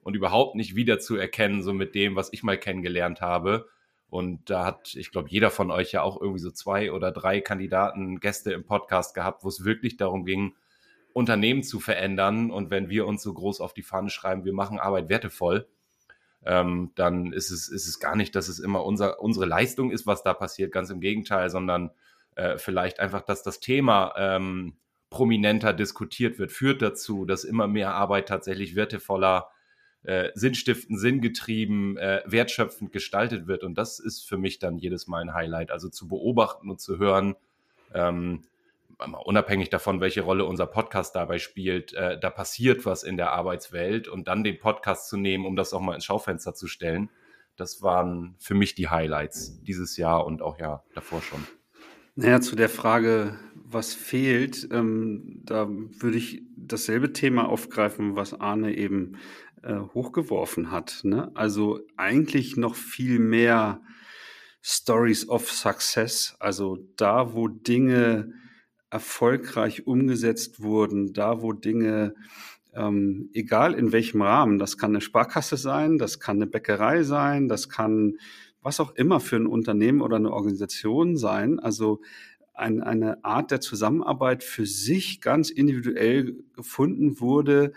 und 0.02 0.16
überhaupt 0.16 0.54
nicht 0.54 0.74
wiederzuerkennen, 0.74 1.62
so 1.62 1.74
mit 1.74 1.94
dem, 1.94 2.16
was 2.16 2.32
ich 2.32 2.42
mal 2.44 2.56
kennengelernt 2.56 3.20
habe. 3.20 3.68
Und 4.10 4.50
da 4.50 4.66
hat, 4.66 4.94
ich 4.96 5.12
glaube, 5.12 5.28
jeder 5.30 5.50
von 5.50 5.70
euch 5.70 5.92
ja 5.92 6.02
auch 6.02 6.20
irgendwie 6.20 6.40
so 6.40 6.50
zwei 6.50 6.92
oder 6.92 7.12
drei 7.12 7.40
Kandidaten, 7.40 8.18
Gäste 8.18 8.52
im 8.52 8.64
Podcast 8.64 9.14
gehabt, 9.14 9.44
wo 9.44 9.48
es 9.48 9.64
wirklich 9.64 9.96
darum 9.96 10.24
ging, 10.24 10.54
Unternehmen 11.12 11.62
zu 11.62 11.78
verändern. 11.80 12.50
Und 12.50 12.70
wenn 12.70 12.88
wir 12.88 13.06
uns 13.06 13.22
so 13.22 13.32
groß 13.32 13.60
auf 13.60 13.72
die 13.72 13.82
Fahne 13.82 14.10
schreiben, 14.10 14.44
wir 14.44 14.52
machen 14.52 14.80
Arbeit 14.80 15.08
wertevoll, 15.08 15.68
ähm, 16.44 16.90
dann 16.96 17.32
ist 17.32 17.50
es, 17.50 17.68
ist 17.68 17.86
es 17.86 18.00
gar 18.00 18.16
nicht, 18.16 18.34
dass 18.34 18.48
es 18.48 18.58
immer 18.58 18.84
unser, 18.84 19.20
unsere 19.20 19.46
Leistung 19.46 19.90
ist, 19.90 20.06
was 20.06 20.22
da 20.22 20.34
passiert, 20.34 20.72
ganz 20.72 20.90
im 20.90 21.00
Gegenteil, 21.00 21.50
sondern 21.50 21.90
äh, 22.34 22.58
vielleicht 22.58 22.98
einfach, 22.98 23.22
dass 23.22 23.42
das 23.42 23.60
Thema 23.60 24.14
ähm, 24.16 24.74
prominenter 25.10 25.72
diskutiert 25.72 26.38
wird, 26.38 26.52
führt 26.52 26.82
dazu, 26.82 27.24
dass 27.24 27.44
immer 27.44 27.66
mehr 27.66 27.94
Arbeit 27.94 28.28
tatsächlich 28.28 28.74
wertevoller, 28.74 29.50
äh, 30.04 30.30
sinnstiftend, 30.34 30.98
sinngetrieben, 30.98 31.96
äh, 31.98 32.22
wertschöpfend 32.26 32.92
gestaltet 32.92 33.46
wird. 33.46 33.64
Und 33.64 33.76
das 33.76 33.98
ist 33.98 34.26
für 34.26 34.38
mich 34.38 34.58
dann 34.58 34.78
jedes 34.78 35.06
Mal 35.06 35.22
ein 35.22 35.34
Highlight. 35.34 35.70
Also 35.70 35.88
zu 35.88 36.08
beobachten 36.08 36.70
und 36.70 36.80
zu 36.80 36.98
hören, 36.98 37.36
ähm, 37.94 38.42
unabhängig 39.24 39.70
davon, 39.70 40.00
welche 40.00 40.22
Rolle 40.22 40.44
unser 40.44 40.66
Podcast 40.66 41.16
dabei 41.16 41.38
spielt, 41.38 41.92
äh, 41.94 42.18
da 42.18 42.30
passiert 42.30 42.86
was 42.86 43.02
in 43.02 43.16
der 43.16 43.32
Arbeitswelt 43.32 44.08
und 44.08 44.28
dann 44.28 44.44
den 44.44 44.58
Podcast 44.58 45.08
zu 45.08 45.16
nehmen, 45.16 45.46
um 45.46 45.56
das 45.56 45.72
auch 45.72 45.80
mal 45.80 45.94
ins 45.94 46.04
Schaufenster 46.04 46.54
zu 46.54 46.66
stellen, 46.66 47.10
das 47.56 47.82
waren 47.82 48.36
für 48.38 48.54
mich 48.54 48.74
die 48.74 48.88
Highlights 48.88 49.62
dieses 49.62 49.96
Jahr 49.96 50.26
und 50.26 50.42
auch 50.42 50.58
ja 50.58 50.82
davor 50.94 51.20
schon. 51.22 51.46
Naja, 52.16 52.40
zu 52.40 52.56
der 52.56 52.68
Frage, 52.68 53.38
was 53.54 53.94
fehlt, 53.94 54.68
ähm, 54.72 55.40
da 55.44 55.68
würde 55.68 56.18
ich 56.18 56.42
dasselbe 56.56 57.12
Thema 57.12 57.48
aufgreifen, 57.48 58.16
was 58.16 58.34
Arne 58.34 58.76
eben 58.76 59.16
äh, 59.62 59.78
hochgeworfen 59.94 60.70
hat. 60.70 61.00
Ne? 61.04 61.30
Also 61.34 61.80
eigentlich 61.96 62.56
noch 62.56 62.74
viel 62.74 63.18
mehr 63.18 63.80
Stories 64.62 65.28
of 65.28 65.50
Success, 65.50 66.36
also 66.40 66.78
da, 66.96 67.32
wo 67.32 67.48
Dinge 67.48 68.32
erfolgreich 68.90 69.86
umgesetzt 69.86 70.60
wurden, 70.60 71.12
da 71.12 71.40
wo 71.40 71.52
Dinge, 71.52 72.14
ähm, 72.74 73.30
egal 73.32 73.74
in 73.74 73.92
welchem 73.92 74.20
Rahmen, 74.20 74.58
das 74.58 74.76
kann 74.76 74.90
eine 74.90 75.00
Sparkasse 75.00 75.56
sein, 75.56 75.96
das 75.96 76.20
kann 76.20 76.36
eine 76.36 76.46
Bäckerei 76.46 77.04
sein, 77.04 77.48
das 77.48 77.68
kann 77.68 78.18
was 78.62 78.80
auch 78.80 78.94
immer 78.94 79.20
für 79.20 79.36
ein 79.36 79.46
Unternehmen 79.46 80.00
oder 80.00 80.16
eine 80.16 80.32
Organisation 80.32 81.16
sein, 81.16 81.58
also 81.58 82.00
ein, 82.54 82.82
eine 82.82 83.24
Art 83.24 83.50
der 83.50 83.60
Zusammenarbeit 83.60 84.44
für 84.44 84.66
sich 84.66 85.20
ganz 85.20 85.50
individuell 85.50 86.36
gefunden 86.54 87.20
wurde, 87.20 87.72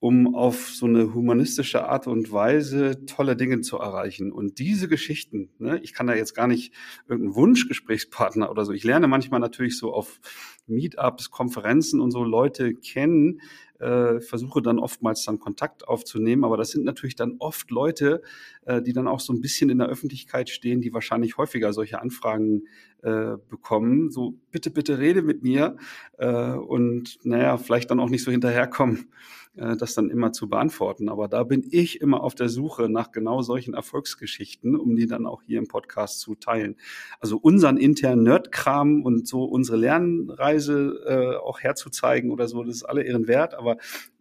um 0.00 0.34
auf 0.34 0.70
so 0.70 0.86
eine 0.86 1.12
humanistische 1.12 1.86
Art 1.86 2.06
und 2.06 2.32
Weise 2.32 3.04
tolle 3.04 3.36
Dinge 3.36 3.60
zu 3.60 3.76
erreichen. 3.76 4.32
Und 4.32 4.58
diese 4.58 4.88
Geschichten, 4.88 5.50
ne, 5.58 5.78
ich 5.82 5.92
kann 5.92 6.06
da 6.06 6.14
jetzt 6.14 6.34
gar 6.34 6.46
nicht 6.46 6.72
irgendeinen 7.06 7.34
Wunschgesprächspartner 7.34 8.50
oder 8.50 8.64
so. 8.64 8.72
Ich 8.72 8.82
lerne 8.82 9.08
manchmal 9.08 9.40
natürlich 9.40 9.76
so 9.76 9.92
auf 9.92 10.20
Meetups, 10.66 11.30
Konferenzen 11.30 12.00
und 12.00 12.12
so 12.12 12.24
Leute 12.24 12.72
kennen, 12.74 13.42
äh, 13.78 14.20
versuche 14.20 14.62
dann 14.62 14.78
oftmals 14.78 15.24
dann 15.24 15.38
Kontakt 15.38 15.86
aufzunehmen, 15.86 16.44
aber 16.44 16.56
das 16.56 16.70
sind 16.70 16.84
natürlich 16.84 17.16
dann 17.16 17.36
oft 17.38 17.70
Leute, 17.70 18.22
äh, 18.70 18.82
die 18.82 18.92
dann 18.92 19.08
auch 19.08 19.20
so 19.20 19.32
ein 19.32 19.40
bisschen 19.40 19.70
in 19.70 19.78
der 19.78 19.88
Öffentlichkeit 19.88 20.48
stehen, 20.48 20.80
die 20.80 20.92
wahrscheinlich 20.92 21.36
häufiger 21.36 21.72
solche 21.72 22.00
Anfragen 22.00 22.64
äh, 23.02 23.36
bekommen. 23.48 24.10
So, 24.10 24.34
bitte, 24.50 24.70
bitte 24.70 24.98
rede 24.98 25.22
mit 25.22 25.42
mir 25.42 25.76
äh, 26.18 26.52
und 26.52 27.18
naja, 27.24 27.56
vielleicht 27.56 27.90
dann 27.90 28.00
auch 28.00 28.10
nicht 28.10 28.22
so 28.22 28.30
hinterherkommen 28.30 29.08
äh, 29.56 29.76
das 29.76 29.94
dann 29.94 30.10
immer 30.10 30.32
zu 30.32 30.48
beantworten. 30.48 31.08
Aber 31.08 31.26
da 31.26 31.42
bin 31.42 31.66
ich 31.70 32.00
immer 32.00 32.22
auf 32.22 32.34
der 32.34 32.48
Suche 32.48 32.88
nach 32.88 33.10
genau 33.10 33.42
solchen 33.42 33.74
Erfolgsgeschichten, 33.74 34.76
um 34.76 34.94
die 34.94 35.06
dann 35.06 35.26
auch 35.26 35.42
hier 35.42 35.58
im 35.58 35.66
Podcast 35.66 36.20
zu 36.20 36.36
teilen. 36.36 36.76
Also 37.18 37.38
unseren 37.38 37.76
internen 37.76 38.22
Nerdkram 38.22 39.02
und 39.02 39.26
so 39.26 39.44
unsere 39.44 39.78
Lernreise 39.78 41.02
äh, 41.06 41.36
auch 41.36 41.60
herzuzeigen 41.60 42.30
oder 42.30 42.46
so, 42.46 42.62
das 42.62 42.76
ist 42.76 42.84
alle 42.84 43.04
ihren 43.04 43.26
Wert. 43.26 43.54
Aber 43.54 43.78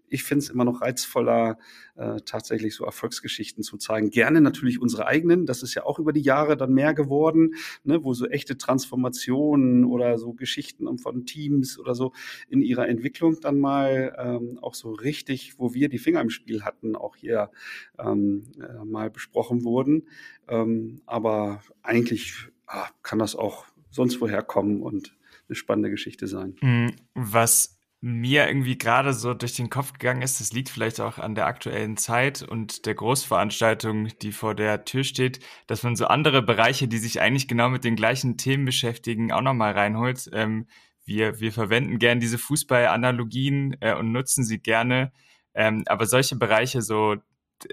ich 0.10 0.24
finde 0.24 0.44
es 0.44 0.50
immer 0.50 0.66
noch 0.66 0.82
reizvoller, 0.82 1.58
äh, 1.96 2.18
tatsächlich 2.26 2.76
so 2.76 2.86
Erfolgsgeschichten 2.86 3.64
zu 3.64 3.78
zeigen. 3.78 4.10
Gerne 4.10 4.42
natürlich 4.42 4.82
unsere 4.82 5.08
eigenen. 5.08 5.46
Das 5.46 5.64
ist 5.64 5.74
ja 5.74 5.84
auch 5.86 6.00
über 6.00 6.14
die 6.14 6.22
Jahre 6.22 6.58
dann 6.58 6.74
mehr 6.74 6.94
geworden, 6.94 7.56
ne, 7.84 8.04
wo 8.04 8.14
so 8.14 8.28
echte 8.28 8.58
Transformationen 8.58 9.86
oder 9.86 10.18
so 10.18 10.34
Geschichten 10.34 10.98
von 10.98 11.26
Teams 11.26 11.80
oder 11.80 11.96
so 11.96 12.14
in 12.48 12.62
ihrer 12.62 12.88
Entwicklung 12.88 13.40
dann 13.42 13.60
mal 13.60 14.16
ähm, 14.18 14.60
auch 14.62 14.74
so 14.74 14.92
richtig, 14.92 15.60
wo 15.60 15.74
wir 15.74 15.90
die 15.90 16.00
Finger 16.00 16.22
im 16.22 16.30
Spiel 16.30 16.64
hatten, 16.64 16.96
auch 16.96 17.16
hier 17.16 17.52
ähm, 17.98 18.44
äh, 18.60 18.86
mal 18.86 19.10
besprochen 19.10 19.64
wurden. 19.64 20.08
Ähm, 20.48 21.02
aber 21.06 21.62
eigentlich 21.84 22.34
ah, 22.66 22.88
kann 23.04 23.20
das 23.20 23.36
auch 23.36 23.66
sonst 23.90 24.22
woher 24.22 24.44
kommen 24.44 24.82
und 24.82 25.18
eine 25.48 25.56
spannende 25.56 25.90
Geschichte 25.90 26.28
sein. 26.28 26.56
Mhm. 26.62 26.94
Was 27.16 27.79
mir 28.02 28.48
irgendwie 28.48 28.78
gerade 28.78 29.14
so 29.14 29.34
durch 29.34 29.56
den 29.56 29.70
Kopf 29.70 29.94
gegangen 29.94 30.22
ist, 30.22 30.40
das 30.40 30.54
liegt 30.54 30.70
vielleicht 30.70 31.02
auch 31.02 31.18
an 31.18 31.36
der 31.36 31.48
aktuellen 31.48 31.98
Zeit 31.98 32.42
und 32.42 32.86
der 32.86 32.96
Großveranstaltung, 32.96 34.08
die 34.22 34.32
vor 34.32 34.56
der 34.56 34.86
Tür 34.86 35.04
steht, 35.04 35.40
dass 35.68 35.84
man 35.84 35.98
so 35.98 36.06
andere 36.08 36.42
Bereiche, 36.42 36.88
die 36.88 36.98
sich 36.98 37.20
eigentlich 37.20 37.50
genau 37.50 37.70
mit 37.70 37.84
den 37.84 37.98
gleichen 37.98 38.38
Themen 38.38 38.64
beschäftigen, 38.64 39.34
auch 39.34 39.42
nochmal 39.42 39.74
reinholt. 39.74 40.30
Ähm, 40.32 40.68
wir, 41.06 41.42
wir 41.42 41.52
verwenden 41.52 42.00
gern 42.00 42.22
diese 42.22 42.38
Fußballanalogien 42.38 43.76
äh, 43.82 43.96
und 43.96 44.12
nutzen 44.14 44.46
sie 44.46 44.60
gerne, 44.60 45.12
ähm, 45.54 45.84
aber 45.88 46.06
solche 46.06 46.38
Bereiche 46.38 46.82
so 46.82 47.18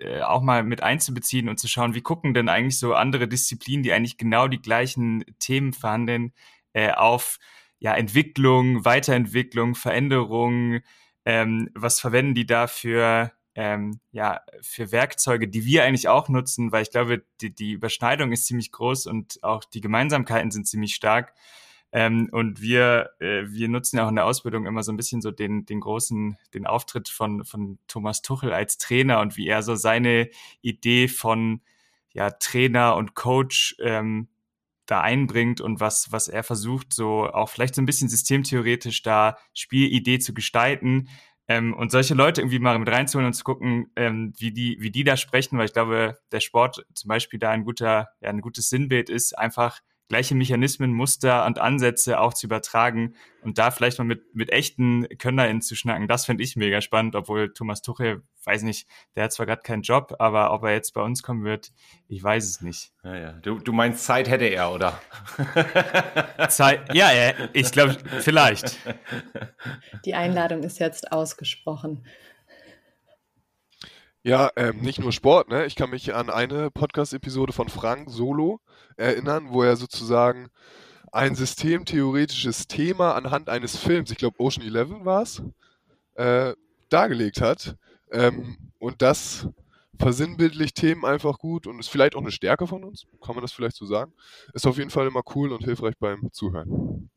äh, 0.00 0.22
auch 0.22 0.42
mal 0.42 0.64
mit 0.64 0.82
einzubeziehen 0.82 1.48
und 1.48 1.60
zu 1.60 1.68
schauen, 1.68 1.94
wie 1.94 2.02
gucken 2.02 2.34
denn 2.34 2.48
eigentlich 2.48 2.80
so 2.80 2.94
andere 2.94 3.28
Disziplinen, 3.28 3.84
die 3.84 3.92
eigentlich 3.92 4.16
genau 4.16 4.48
die 4.48 4.60
gleichen 4.60 5.24
Themen 5.38 5.72
verhandeln, 5.72 6.32
äh, 6.72 6.92
auf 6.92 7.38
ja, 7.78 7.94
Entwicklung, 7.94 8.84
Weiterentwicklung, 8.84 9.74
Veränderung, 9.74 10.80
ähm, 11.24 11.70
was 11.74 12.00
verwenden 12.00 12.34
die 12.34 12.46
da 12.46 12.66
für, 12.66 13.32
ähm, 13.54 14.00
ja, 14.12 14.40
für 14.62 14.92
Werkzeuge, 14.92 15.48
die 15.48 15.64
wir 15.64 15.84
eigentlich 15.84 16.08
auch 16.08 16.28
nutzen, 16.28 16.72
weil 16.72 16.82
ich 16.82 16.90
glaube, 16.90 17.24
die, 17.40 17.54
die 17.54 17.72
Überschneidung 17.72 18.32
ist 18.32 18.46
ziemlich 18.46 18.72
groß 18.72 19.06
und 19.06 19.42
auch 19.42 19.64
die 19.64 19.80
Gemeinsamkeiten 19.80 20.50
sind 20.50 20.66
ziemlich 20.66 20.94
stark. 20.94 21.34
Ähm, 21.92 22.28
und 22.32 22.60
wir, 22.60 23.10
äh, 23.20 23.44
wir 23.46 23.68
nutzen 23.68 23.96
ja 23.96 24.04
auch 24.04 24.08
in 24.08 24.16
der 24.16 24.26
Ausbildung 24.26 24.66
immer 24.66 24.82
so 24.82 24.92
ein 24.92 24.96
bisschen 24.96 25.22
so 25.22 25.30
den, 25.30 25.66
den 25.66 25.80
großen, 25.80 26.36
den 26.52 26.66
Auftritt 26.66 27.08
von, 27.08 27.44
von 27.44 27.78
Thomas 27.88 28.22
Tuchel 28.22 28.52
als 28.52 28.78
Trainer 28.78 29.20
und 29.20 29.36
wie 29.36 29.46
er 29.46 29.62
so 29.62 29.76
seine 29.76 30.28
Idee 30.62 31.08
von 31.08 31.62
ja, 32.12 32.30
Trainer 32.30 32.96
und 32.96 33.14
Coach 33.14 33.76
ähm, 33.80 34.28
da 34.86 35.00
einbringt 35.00 35.60
und 35.60 35.80
was, 35.80 36.12
was 36.12 36.28
er 36.28 36.42
versucht, 36.42 36.92
so 36.92 37.26
auch 37.26 37.48
vielleicht 37.48 37.74
so 37.74 37.82
ein 37.82 37.86
bisschen 37.86 38.08
systemtheoretisch 38.08 39.02
da 39.02 39.36
Spielidee 39.52 40.18
zu 40.18 40.34
gestalten. 40.34 41.08
Ähm, 41.48 41.74
und 41.74 41.92
solche 41.92 42.14
Leute 42.14 42.40
irgendwie 42.40 42.58
mal 42.58 42.78
mit 42.78 42.88
reinzuholen 42.88 43.26
und 43.26 43.34
zu 43.34 43.44
gucken, 43.44 43.90
ähm, 43.96 44.32
wie 44.38 44.52
die, 44.52 44.78
wie 44.80 44.90
die 44.90 45.04
da 45.04 45.16
sprechen, 45.16 45.58
weil 45.58 45.66
ich 45.66 45.72
glaube, 45.72 46.18
der 46.32 46.40
Sport 46.40 46.84
zum 46.94 47.08
Beispiel 47.08 47.38
da 47.38 47.50
ein 47.50 47.64
guter, 47.64 48.08
ja, 48.20 48.30
ein 48.30 48.40
gutes 48.40 48.68
Sinnbild 48.68 49.10
ist, 49.10 49.38
einfach 49.38 49.80
gleiche 50.08 50.34
Mechanismen, 50.34 50.92
Muster 50.92 51.46
und 51.46 51.58
Ansätze 51.58 52.20
auch 52.20 52.34
zu 52.34 52.46
übertragen 52.46 53.14
und 53.42 53.58
da 53.58 53.70
vielleicht 53.70 53.98
mal 53.98 54.04
mit, 54.04 54.34
mit 54.34 54.50
echten 54.50 55.06
KönnerInnen 55.18 55.62
zu 55.62 55.74
schnacken. 55.74 56.08
Das 56.08 56.26
finde 56.26 56.44
ich 56.44 56.56
mega 56.56 56.80
spannend, 56.80 57.16
obwohl 57.16 57.52
Thomas 57.52 57.82
Tuchel, 57.82 58.22
weiß 58.44 58.62
nicht, 58.62 58.88
der 59.14 59.24
hat 59.24 59.32
zwar 59.32 59.46
gerade 59.46 59.62
keinen 59.62 59.82
Job, 59.82 60.14
aber 60.18 60.52
ob 60.52 60.62
er 60.62 60.72
jetzt 60.72 60.94
bei 60.94 61.02
uns 61.02 61.22
kommen 61.22 61.44
wird, 61.44 61.72
ich 62.08 62.22
weiß 62.22 62.44
es 62.44 62.60
nicht. 62.60 62.92
Ja, 63.02 63.16
ja. 63.16 63.32
Du, 63.32 63.58
du 63.58 63.72
meinst 63.72 64.04
Zeit 64.04 64.28
hätte 64.28 64.46
er, 64.46 64.72
oder? 64.72 65.00
Zeit, 66.48 66.94
ja, 66.94 67.12
ja 67.12 67.32
ich 67.52 67.72
glaube, 67.72 67.96
vielleicht. 68.20 68.78
Die 70.04 70.14
Einladung 70.14 70.62
ist 70.62 70.78
jetzt 70.78 71.10
ausgesprochen. 71.12 72.04
Ja, 74.26 74.50
ähm, 74.56 74.80
nicht 74.80 74.98
nur 74.98 75.12
Sport, 75.12 75.50
ne? 75.50 75.66
Ich 75.66 75.76
kann 75.76 75.90
mich 75.90 76.12
an 76.12 76.30
eine 76.30 76.68
Podcast-Episode 76.72 77.52
von 77.52 77.68
Frank 77.68 78.10
Solo 78.10 78.58
erinnern, 78.96 79.50
wo 79.50 79.62
er 79.62 79.76
sozusagen 79.76 80.48
ein 81.12 81.36
systemtheoretisches 81.36 82.66
Thema 82.66 83.14
anhand 83.14 83.48
eines 83.48 83.76
Films, 83.76 84.10
ich 84.10 84.18
glaube 84.18 84.40
Ocean 84.40 84.66
Eleven 84.66 85.04
war 85.04 85.22
es, 85.22 85.44
äh, 86.16 86.54
dargelegt 86.88 87.40
hat. 87.40 87.76
Ähm, 88.10 88.56
und 88.80 89.00
das 89.00 89.48
versinnbildlich 89.96 90.74
Themen 90.74 91.04
einfach 91.04 91.38
gut 91.38 91.68
und 91.68 91.78
ist 91.78 91.86
vielleicht 91.86 92.16
auch 92.16 92.20
eine 92.20 92.32
Stärke 92.32 92.66
von 92.66 92.82
uns, 92.82 93.06
kann 93.24 93.36
man 93.36 93.42
das 93.42 93.52
vielleicht 93.52 93.76
so 93.76 93.86
sagen. 93.86 94.12
Ist 94.54 94.66
auf 94.66 94.76
jeden 94.76 94.90
Fall 94.90 95.06
immer 95.06 95.22
cool 95.36 95.52
und 95.52 95.62
hilfreich 95.62 95.94
beim 96.00 96.32
Zuhören. 96.32 97.10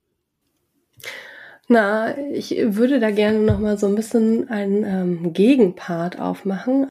Na, 1.68 2.16
ich 2.34 2.51
würde 2.51 3.00
da 3.00 3.10
gerne 3.10 3.39
nochmal 3.39 3.80
so 3.80 3.88
ein 3.88 3.96
bisschen 3.96 4.48
einen 4.50 4.84
ähm, 4.84 5.34
Gegenpart 5.34 6.20
aufmachen. 6.20 6.88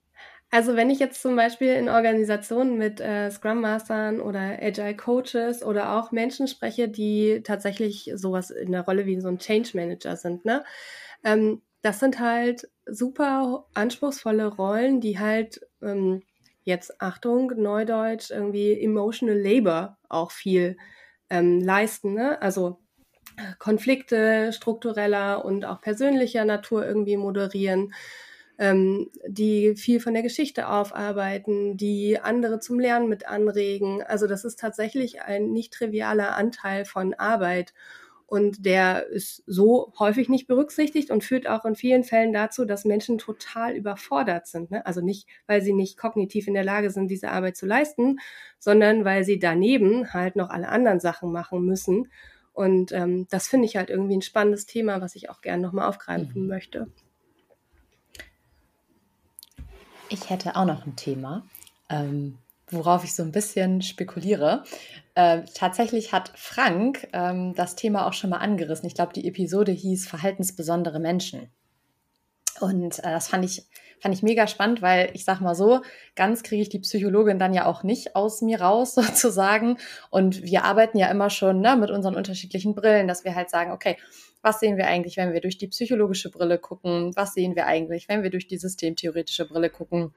Also 0.50 0.76
wenn 0.76 0.88
ich 0.88 0.98
jetzt 0.98 1.20
zum 1.20 1.36
Beispiel 1.36 1.74
in 1.74 1.90
Organisationen 1.90 2.78
mit 2.78 3.00
äh, 3.00 3.30
Scrum 3.30 3.60
Mastern 3.60 4.20
oder 4.20 4.58
Agile 4.62 4.96
Coaches 4.96 5.62
oder 5.62 5.92
auch 5.98 6.10
Menschen 6.10 6.48
spreche, 6.48 6.88
die 6.88 7.42
tatsächlich 7.44 8.10
sowas 8.14 8.50
in 8.50 8.72
der 8.72 8.82
Rolle 8.82 9.04
wie 9.04 9.20
so 9.20 9.28
ein 9.28 9.38
Change 9.38 9.70
Manager 9.74 10.16
sind, 10.16 10.44
ne? 10.46 10.64
Ähm, 11.24 11.62
das 11.82 12.00
sind 12.00 12.18
halt 12.18 12.68
super 12.86 13.66
anspruchsvolle 13.74 14.46
Rollen, 14.46 15.00
die 15.00 15.18
halt 15.18 15.60
ähm, 15.82 16.22
jetzt 16.64 17.00
Achtung, 17.00 17.52
Neudeutsch, 17.56 18.30
irgendwie 18.30 18.80
emotional 18.80 19.38
labor 19.38 19.98
auch 20.08 20.30
viel 20.32 20.76
ähm, 21.30 21.60
leisten. 21.60 22.14
Ne? 22.14 22.40
Also 22.42 22.80
Konflikte 23.58 24.52
struktureller 24.52 25.44
und 25.44 25.64
auch 25.64 25.80
persönlicher 25.80 26.44
Natur 26.44 26.84
irgendwie 26.86 27.16
moderieren, 27.16 27.94
ähm, 28.58 29.10
die 29.26 29.76
viel 29.76 30.00
von 30.00 30.14
der 30.14 30.22
Geschichte 30.22 30.68
aufarbeiten, 30.68 31.76
die 31.76 32.18
andere 32.20 32.58
zum 32.58 32.80
Lernen 32.80 33.08
mit 33.08 33.26
anregen. 33.28 34.02
Also 34.02 34.26
das 34.26 34.44
ist 34.44 34.58
tatsächlich 34.58 35.22
ein 35.22 35.52
nicht 35.52 35.72
trivialer 35.72 36.36
Anteil 36.36 36.84
von 36.84 37.14
Arbeit. 37.14 37.72
Und 38.26 38.66
der 38.66 39.06
ist 39.06 39.42
so 39.46 39.94
häufig 39.98 40.28
nicht 40.28 40.48
berücksichtigt 40.48 41.10
und 41.10 41.24
führt 41.24 41.48
auch 41.48 41.64
in 41.64 41.76
vielen 41.76 42.04
Fällen 42.04 42.34
dazu, 42.34 42.66
dass 42.66 42.84
Menschen 42.84 43.16
total 43.16 43.74
überfordert 43.74 44.46
sind. 44.46 44.70
Ne? 44.70 44.84
Also 44.84 45.00
nicht, 45.00 45.26
weil 45.46 45.62
sie 45.62 45.72
nicht 45.72 45.96
kognitiv 45.96 46.46
in 46.46 46.52
der 46.52 46.64
Lage 46.64 46.90
sind, 46.90 47.08
diese 47.10 47.30
Arbeit 47.30 47.56
zu 47.56 47.64
leisten, 47.64 48.18
sondern 48.58 49.06
weil 49.06 49.24
sie 49.24 49.38
daneben 49.38 50.12
halt 50.12 50.36
noch 50.36 50.50
alle 50.50 50.68
anderen 50.68 51.00
Sachen 51.00 51.32
machen 51.32 51.64
müssen. 51.64 52.10
Und 52.52 52.92
ähm, 52.92 53.26
das 53.30 53.48
finde 53.48 53.64
ich 53.64 53.76
halt 53.76 53.88
irgendwie 53.88 54.16
ein 54.16 54.22
spannendes 54.22 54.66
Thema, 54.66 55.00
was 55.00 55.14
ich 55.14 55.30
auch 55.30 55.40
gerne 55.40 55.62
nochmal 55.62 55.88
aufgreifen 55.88 56.42
mhm. 56.42 56.48
möchte. 56.48 56.88
Ich 60.10 60.30
hätte 60.30 60.56
auch 60.56 60.64
noch 60.64 60.86
ein 60.86 60.96
Thema. 60.96 61.42
Ähm, 61.90 62.38
worauf 62.70 63.04
ich 63.04 63.14
so 63.14 63.22
ein 63.22 63.32
bisschen 63.32 63.82
spekuliere. 63.82 64.64
Äh, 65.14 65.42
tatsächlich 65.54 66.12
hat 66.12 66.32
Frank 66.36 67.08
ähm, 67.12 67.54
das 67.54 67.76
Thema 67.76 68.06
auch 68.06 68.12
schon 68.12 68.30
mal 68.30 68.38
angerissen. 68.38 68.86
Ich 68.86 68.94
glaube, 68.94 69.12
die 69.12 69.26
Episode 69.26 69.72
hieß 69.72 70.06
Verhaltensbesondere 70.06 71.00
Menschen. 71.00 71.50
Und 72.60 72.98
äh, 72.98 73.02
das 73.02 73.28
fand 73.28 73.44
ich, 73.44 73.64
fand 74.00 74.14
ich 74.14 74.22
mega 74.22 74.46
spannend, 74.46 74.82
weil 74.82 75.10
ich 75.14 75.24
sag 75.24 75.40
mal 75.40 75.54
so, 75.54 75.80
ganz 76.14 76.42
kriege 76.42 76.62
ich 76.62 76.68
die 76.68 76.80
Psychologin 76.80 77.38
dann 77.38 77.54
ja 77.54 77.66
auch 77.66 77.82
nicht 77.82 78.16
aus 78.16 78.42
mir 78.42 78.60
raus, 78.60 78.94
sozusagen. 78.96 79.78
Und 80.10 80.42
wir 80.42 80.64
arbeiten 80.64 80.98
ja 80.98 81.08
immer 81.08 81.30
schon 81.30 81.60
ne, 81.60 81.76
mit 81.76 81.90
unseren 81.90 82.16
unterschiedlichen 82.16 82.74
Brillen, 82.74 83.08
dass 83.08 83.24
wir 83.24 83.34
halt 83.34 83.50
sagen, 83.50 83.72
okay, 83.72 83.96
was 84.42 84.60
sehen 84.60 84.76
wir 84.76 84.86
eigentlich, 84.86 85.16
wenn 85.16 85.32
wir 85.32 85.40
durch 85.40 85.58
die 85.58 85.68
psychologische 85.68 86.30
Brille 86.30 86.58
gucken? 86.58 87.12
Was 87.16 87.34
sehen 87.34 87.56
wir 87.56 87.66
eigentlich, 87.66 88.08
wenn 88.08 88.22
wir 88.22 88.30
durch 88.30 88.46
die 88.46 88.58
systemtheoretische 88.58 89.46
Brille 89.46 89.70
gucken? 89.70 90.14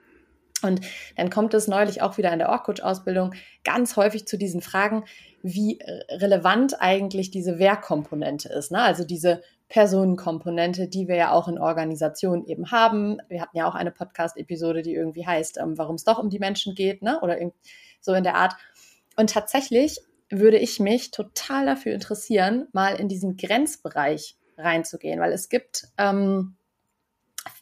Und 0.62 0.82
dann 1.16 1.30
kommt 1.30 1.54
es 1.54 1.68
neulich 1.68 2.02
auch 2.02 2.18
wieder 2.18 2.32
in 2.32 2.40
der 2.40 2.50
Org-Coach-Ausbildung 2.50 3.34
ganz 3.64 3.96
häufig 3.96 4.28
zu 4.28 4.38
diesen 4.38 4.62
Fragen, 4.62 5.06
wie 5.42 5.80
relevant 6.10 6.80
eigentlich 6.80 7.32
diese 7.32 7.58
Wer-Komponente 7.58 8.50
ist. 8.50 8.72
Ne? 8.72 8.82
Also 8.82 9.04
diese 9.04 9.42
Personenkomponente, 9.70 10.88
die 10.88 11.08
wir 11.08 11.16
ja 11.16 11.32
auch 11.32 11.48
in 11.48 11.58
Organisationen 11.58 12.46
eben 12.46 12.72
haben. 12.72 13.20
Wir 13.30 13.42
hatten 13.42 13.58
ja 13.58 13.68
auch 13.68 13.76
eine 13.76 13.92
Podcast-Episode, 13.92 14.82
die 14.82 14.94
irgendwie 14.94 15.26
heißt, 15.26 15.58
ähm, 15.58 15.78
warum 15.78 15.96
es 15.96 16.04
doch 16.04 16.20
um 16.20 16.30
die 16.30 16.40
Menschen 16.40 16.76
geht, 16.76 17.02
ne? 17.02 17.20
oder 17.22 17.38
so 18.02 18.14
in 18.14 18.24
der 18.24 18.36
Art. 18.36 18.54
Und 19.16 19.30
tatsächlich 19.30 20.00
würde 20.32 20.58
ich 20.58 20.80
mich 20.80 21.12
total 21.12 21.66
dafür 21.66 21.94
interessieren, 21.94 22.68
mal 22.72 22.96
in 22.96 23.08
diesen 23.08 23.38
Grenzbereich 23.38 24.38
reinzugehen, 24.58 25.20
weil 25.20 25.32
es 25.32 25.50
gibt 25.50 25.88
ähm, 25.98 26.56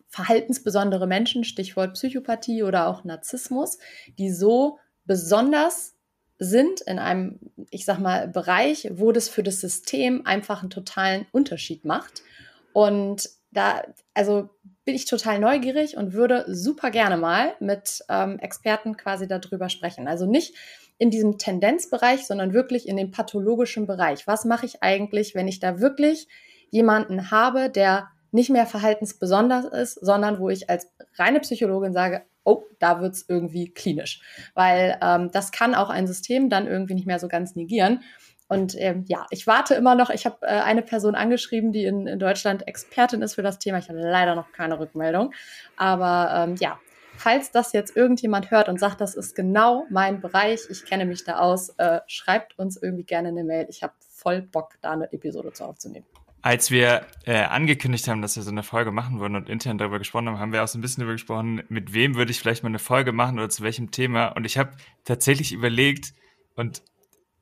verhaltensbesondere 0.10 1.08
Menschen, 1.08 1.44
Stichwort 1.44 1.94
Psychopathie 1.94 2.64
oder 2.64 2.88
auch 2.88 3.04
Narzissmus, 3.04 3.78
die 4.18 4.32
so 4.32 4.80
besonders 5.06 5.96
sind 6.40 6.82
in 6.82 7.00
einem, 7.00 7.40
ich 7.70 7.86
sag 7.86 8.00
mal, 8.00 8.28
Bereich, 8.28 8.90
wo 8.94 9.12
das 9.12 9.28
für 9.30 9.44
das 9.44 9.60
System 9.60 10.26
einfach 10.26 10.62
einen 10.62 10.70
totalen 10.70 11.26
Unterschied 11.32 11.86
macht. 11.86 12.24
Und 12.72 13.30
da, 13.52 13.84
also 14.14 14.50
bin 14.86 14.96
ich 14.96 15.06
total 15.06 15.40
neugierig 15.40 15.98
und 15.98 16.14
würde 16.14 16.46
super 16.48 16.92
gerne 16.92 17.18
mal 17.18 17.56
mit 17.60 18.04
ähm, 18.10 18.40
Experten 18.40 18.96
quasi 18.96 19.28
darüber 19.28 19.70
sprechen. 19.70 20.08
Also 20.08 20.26
nicht 20.26 20.56
in 21.00 21.10
diesem 21.10 21.38
Tendenzbereich, 21.38 22.28
sondern 22.28 22.54
wirklich 22.54 22.88
in 22.88 22.98
dem 22.98 23.10
pathologischen 23.10 23.88
Bereich. 23.88 24.28
Was 24.28 24.46
mache 24.46 24.66
ich 24.66 24.84
eigentlich, 24.84 25.34
wenn 25.34 25.48
ich 25.48 25.60
da 25.60 25.80
wirklich 25.80 26.28
jemanden 26.70 27.32
habe, 27.32 27.70
der 27.70 28.10
nicht 28.32 28.52
mehr 28.52 28.68
verhaltensbesonders 28.68 29.66
ist, 29.66 29.94
sondern 30.06 30.40
wo 30.40 30.50
ich 30.50 30.70
als 30.70 30.92
reine 31.16 31.40
Psychologin 31.40 31.94
sage, 31.94 32.24
oh, 32.44 32.64
da 32.80 33.02
wird's 33.02 33.26
irgendwie 33.28 33.72
klinisch. 33.74 34.22
Weil 34.54 35.00
ähm, 35.02 35.32
das 35.32 35.52
kann 35.52 35.74
auch 35.74 35.90
ein 35.90 36.06
System 36.06 36.50
dann 36.50 36.68
irgendwie 36.68 36.94
nicht 36.94 37.08
mehr 37.08 37.20
so 37.20 37.28
ganz 37.28 37.56
negieren. 37.56 38.02
Und 38.50 38.76
ähm, 38.78 39.06
ja, 39.08 39.26
ich 39.30 39.48
warte 39.48 39.76
immer 39.76 39.96
noch. 39.96 40.10
Ich 40.10 40.26
habe 40.26 40.38
äh, 40.42 40.48
eine 40.48 40.82
Person 40.82 41.16
angeschrieben, 41.16 41.72
die 41.72 41.86
in, 41.86 42.08
in, 42.08 42.20
Deutschland 42.20 42.68
Expertin 42.68 43.22
ist 43.22 43.36
für 43.36 43.44
das 43.44 43.60
Thema. 43.60 43.78
Ich 43.78 43.90
habe 43.90 44.00
leider 44.00 44.36
noch 44.36 44.52
keine 44.52 44.80
Rückmeldung. 44.80 45.34
Aber 45.78 46.32
ähm, 46.36 46.56
ja, 46.60 46.80
falls 47.20 47.52
das 47.52 47.74
jetzt 47.74 47.96
irgendjemand 47.96 48.50
hört 48.50 48.70
und 48.70 48.80
sagt, 48.80 49.02
das 49.02 49.16
ist 49.16 49.36
genau 49.36 49.86
mein 49.90 50.22
Bereich, 50.22 50.62
ich 50.70 50.86
kenne 50.86 51.06
mich 51.06 51.26
da 51.26 51.40
aus, 51.40 51.70
äh, 51.78 52.00
schreibt 52.08 52.58
uns 52.58 52.78
irgendwie 52.78 53.04
gerne 53.04 53.28
eine 53.30 53.44
Mail. 53.44 53.68
Ich 53.70 53.84
habe 53.84 53.94
voll 54.10 54.42
Bock, 54.42 54.76
da 54.82 54.92
eine 54.92 55.12
Episode 55.12 55.52
zu 55.52 55.66
aufzunehmen. 55.66 56.06
Als 56.42 56.72
wir 56.72 57.06
äh, 57.26 57.44
angekündigt 57.44 58.08
haben, 58.08 58.22
dass 58.22 58.38
wir 58.38 58.44
so 58.44 58.52
eine 58.52 58.64
Folge 58.64 58.92
machen 58.92 59.20
würden 59.20 59.36
und 59.36 59.50
intern 59.50 59.78
darüber 59.78 60.00
gesprochen 60.00 60.30
haben, 60.30 60.40
haben 60.40 60.54
wir 60.54 60.64
auch 60.64 60.70
so 60.70 60.78
ein 60.78 60.82
bisschen 60.82 61.02
darüber 61.02 61.16
gesprochen, 61.16 61.64
mit 61.68 61.94
wem 61.94 62.16
würde 62.16 62.32
ich 62.32 62.40
vielleicht 62.40 62.64
mal 62.64 62.70
eine 62.70 62.80
Folge 62.80 63.12
machen 63.12 63.38
oder 63.38 63.50
zu 63.50 63.64
welchem 63.64 63.92
Thema. 63.92 64.28
Und 64.30 64.46
ich 64.46 64.58
habe 64.58 64.72
tatsächlich 65.04 65.52
überlegt 65.52 66.14
und 66.56 66.82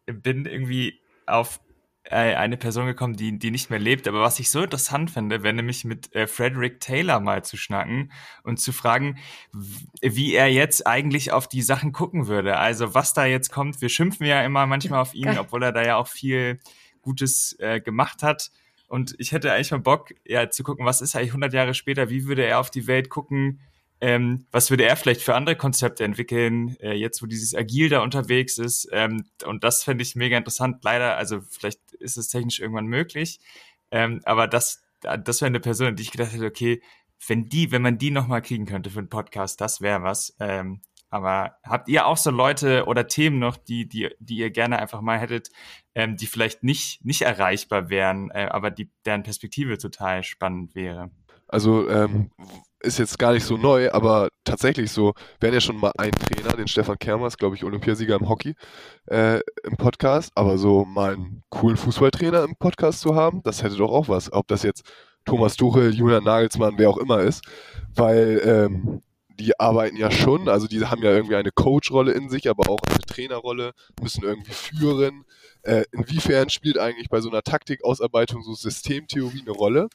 bin 0.08 0.46
irgendwie 0.46 1.00
auf 1.28 1.60
eine 2.12 2.58
Person 2.58 2.86
gekommen, 2.86 3.16
die, 3.16 3.38
die 3.38 3.52
nicht 3.52 3.70
mehr 3.70 3.80
lebt. 3.80 4.08
Aber 4.08 4.22
was 4.22 4.40
ich 4.40 4.50
so 4.50 4.64
interessant 4.64 5.12
finde, 5.12 5.44
wäre 5.44 5.54
nämlich 5.54 5.86
mit 5.86 6.14
äh, 6.16 6.28
Frederick 6.28 6.80
Taylor 6.80 7.20
mal 7.20 7.44
zu 7.44 7.58
schnacken 7.58 8.12
und 8.44 8.60
zu 8.60 8.72
fragen, 8.72 9.18
wie 10.02 10.34
er 10.34 10.52
jetzt 10.52 10.88
eigentlich 10.88 11.32
auf 11.32 11.48
die 11.48 11.62
Sachen 11.62 11.92
gucken 11.92 12.28
würde. 12.28 12.58
Also 12.58 12.94
was 12.94 13.14
da 13.14 13.26
jetzt 13.26 13.52
kommt. 13.52 13.82
Wir 13.82 13.90
schimpfen 13.90 14.26
ja 14.26 14.44
immer 14.44 14.66
manchmal 14.66 15.02
auf 15.02 15.14
ihn, 15.14 15.38
obwohl 15.38 15.64
er 15.64 15.72
da 15.72 15.84
ja 15.84 15.98
auch 15.98 16.08
viel 16.08 16.60
Gutes 17.02 17.56
äh, 17.60 17.80
gemacht 17.82 18.24
hat. 18.24 18.52
Und 18.88 19.16
ich 19.18 19.34
hätte 19.34 19.52
eigentlich 19.52 19.72
mal 19.72 19.80
Bock, 19.80 20.14
ja, 20.26 20.50
zu 20.50 20.64
gucken, 20.64 20.86
was 20.86 21.02
ist 21.02 21.16
eigentlich 21.16 21.30
100 21.30 21.54
Jahre 21.54 21.74
später, 21.74 22.10
wie 22.10 22.26
würde 22.26 22.46
er 22.46 22.60
auf 22.60 22.70
die 22.70 22.88
Welt 22.88 23.10
gucken, 23.10 23.60
ähm, 24.00 24.46
was 24.52 24.70
würde 24.70 24.86
er 24.86 24.96
vielleicht 24.96 25.22
für 25.22 25.36
andere 25.36 25.56
Konzepte 25.56 26.04
entwickeln, 26.04 26.76
äh, 26.80 26.94
jetzt 26.94 27.22
wo 27.22 27.26
dieses 27.26 27.56
Agil 27.56 27.90
da 27.90 28.02
unterwegs 28.02 28.58
ist. 28.58 28.88
Ähm, 28.92 29.26
und 29.46 29.64
das 29.64 29.84
fände 29.84 30.04
ich 30.04 30.16
mega 30.16 30.38
interessant. 30.38 30.84
Leider, 30.84 31.18
also 31.18 31.42
vielleicht 31.42 31.94
ist 31.94 32.18
es 32.18 32.28
technisch 32.28 32.60
irgendwann 32.60 32.88
möglich, 32.88 33.40
ähm, 33.92 34.22
aber 34.26 34.48
das, 34.48 34.84
das 35.02 35.42
wäre 35.42 35.48
eine 35.48 35.60
Person, 35.60 35.96
die 35.96 36.04
ich 36.04 36.12
gedacht 36.12 36.34
hätte, 36.34 36.46
okay, 36.46 36.82
wenn 37.26 37.46
die, 37.50 37.72
wenn 37.72 37.82
man 37.82 37.98
die 37.98 38.12
nochmal 38.12 38.42
kriegen 38.42 38.66
könnte 38.66 38.90
für 38.90 39.00
einen 39.00 39.10
Podcast, 39.10 39.60
das 39.62 39.82
wäre 39.82 40.04
was. 40.04 40.36
Ähm, 40.40 40.82
aber 41.10 41.56
habt 41.64 41.88
ihr 41.88 42.06
auch 42.06 42.18
so 42.18 42.32
Leute 42.32 42.86
oder 42.86 43.08
Themen 43.08 43.40
noch, 43.40 43.56
die, 43.58 43.88
die, 43.88 44.10
die 44.20 44.38
ihr 44.38 44.52
gerne 44.52 44.80
einfach 44.80 45.02
mal 45.02 45.18
hättet, 45.18 45.50
ähm, 45.96 46.18
die 46.18 46.28
vielleicht 46.28 46.64
nicht, 46.64 47.04
nicht 47.06 47.22
erreichbar 47.22 47.90
wären, 47.90 48.30
äh, 48.32 48.50
aber 48.52 48.72
die, 48.72 48.92
deren 49.06 49.24
Perspektive 49.24 49.78
total 49.78 50.24
spannend 50.24 50.76
wäre? 50.76 51.10
Also 51.48 51.90
ähm, 51.90 52.30
ist 52.82 53.00
jetzt 53.00 53.18
gar 53.18 53.34
nicht 53.34 53.44
so 53.44 53.58
neu, 53.58 53.92
aber 53.92 54.30
tatsächlich 54.44 54.92
so, 54.92 55.14
wir 55.40 55.48
hatten 55.48 55.56
ja 55.56 55.62
schon 55.62 55.80
mal 55.80 55.92
einen 55.98 56.12
Trainer, 56.12 56.56
den 56.56 56.68
Stefan 56.68 57.00
Kermers, 57.00 57.38
glaube 57.38 57.56
ich, 57.56 57.64
Olympiasieger 57.64 58.16
im 58.16 58.30
Hockey, 58.30 58.56
äh, 59.08 59.40
im 59.64 59.78
Podcast, 59.78 60.32
aber 60.36 60.58
so 60.58 60.86
mal 60.86 61.14
einen 61.14 61.44
coolen 61.50 61.78
Fußballtrainer 61.78 62.44
im 62.44 62.56
Podcast 62.56 63.02
zu 63.02 63.16
haben, 63.16 63.42
das 63.44 63.64
hätte 63.64 63.76
doch 63.78 63.92
auch 63.92 64.10
was. 64.10 64.32
Ob 64.32 64.48
das 64.48 64.64
jetzt 64.64 64.84
Thomas 65.26 65.56
Tuchel, 65.56 65.94
Julian 65.94 66.24
Nagelsmann, 66.24 66.78
wer 66.78 66.90
auch 66.90 66.98
immer 66.98 67.20
ist, 67.20 67.44
weil 67.96 68.42
ähm, 68.46 69.02
die 69.40 69.60
arbeiten 69.60 69.98
ja 69.98 70.10
schon, 70.10 70.50
also 70.50 70.68
die 70.68 70.86
haben 70.86 71.04
ja 71.04 71.12
irgendwie 71.12 71.36
eine 71.36 71.52
Coach-Rolle 71.52 72.12
in 72.14 72.30
sich, 72.30 72.50
aber 72.50 72.70
auch 72.70 72.80
eine 72.90 73.00
Trainerrolle, 73.00 73.74
müssen 74.02 74.24
irgendwie 74.24 74.54
führen. 74.54 75.26
Äh, 75.64 75.84
inwiefern 75.92 76.50
spielt 76.50 76.78
eigentlich 76.78 77.10
bei 77.10 77.22
so 77.22 77.30
einer 77.30 77.42
Taktikausarbeitung 77.44 78.42
so 78.42 78.54
Systemtheorie 78.54 79.42
eine 79.42 79.52
Rolle? 79.52 79.90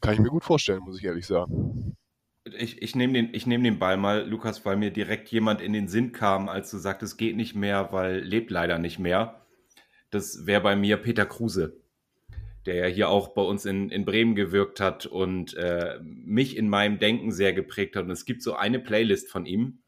Kann 0.00 0.14
ich 0.14 0.20
mir 0.20 0.30
gut 0.30 0.44
vorstellen, 0.44 0.80
muss 0.80 0.98
ich 0.98 1.04
ehrlich 1.04 1.26
sagen. 1.26 1.96
Ich, 2.56 2.82
ich 2.82 2.94
nehme 2.94 3.12
den, 3.14 3.30
nehm 3.46 3.64
den 3.64 3.78
Ball 3.78 3.96
mal, 3.96 4.28
Lukas, 4.28 4.64
weil 4.64 4.76
mir 4.76 4.90
direkt 4.90 5.28
jemand 5.30 5.60
in 5.60 5.72
den 5.72 5.88
Sinn 5.88 6.12
kam, 6.12 6.48
als 6.48 6.70
du 6.70 6.78
sagtest, 6.78 7.12
es 7.12 7.16
geht 7.16 7.36
nicht 7.36 7.54
mehr, 7.54 7.88
weil 7.92 8.20
lebt 8.20 8.50
leider 8.50 8.78
nicht 8.78 8.98
mehr. 8.98 9.46
Das 10.10 10.46
wäre 10.46 10.62
bei 10.62 10.76
mir 10.76 10.96
Peter 10.96 11.26
Kruse 11.26 11.80
der 12.68 12.74
ja 12.74 12.86
hier 12.86 13.08
auch 13.08 13.28
bei 13.28 13.40
uns 13.40 13.64
in, 13.64 13.88
in 13.88 14.04
Bremen 14.04 14.34
gewirkt 14.34 14.78
hat 14.78 15.06
und 15.06 15.54
äh, 15.54 15.98
mich 16.02 16.54
in 16.54 16.68
meinem 16.68 16.98
Denken 16.98 17.32
sehr 17.32 17.54
geprägt 17.54 17.96
hat. 17.96 18.04
Und 18.04 18.10
es 18.10 18.26
gibt 18.26 18.42
so 18.42 18.54
eine 18.54 18.78
Playlist 18.78 19.30
von 19.30 19.46
ihm, 19.46 19.78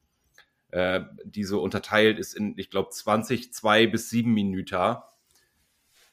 äh, 0.71 1.03
die 1.25 1.45
so 1.45 1.61
unterteilt 1.61 2.19
ist 2.19 2.33
in, 2.33 2.55
ich 2.57 2.71
glaube, 2.71 2.89
20, 2.89 3.53
2 3.53 3.87
bis 3.87 4.09
7 4.09 4.33
Minuten. 4.33 4.97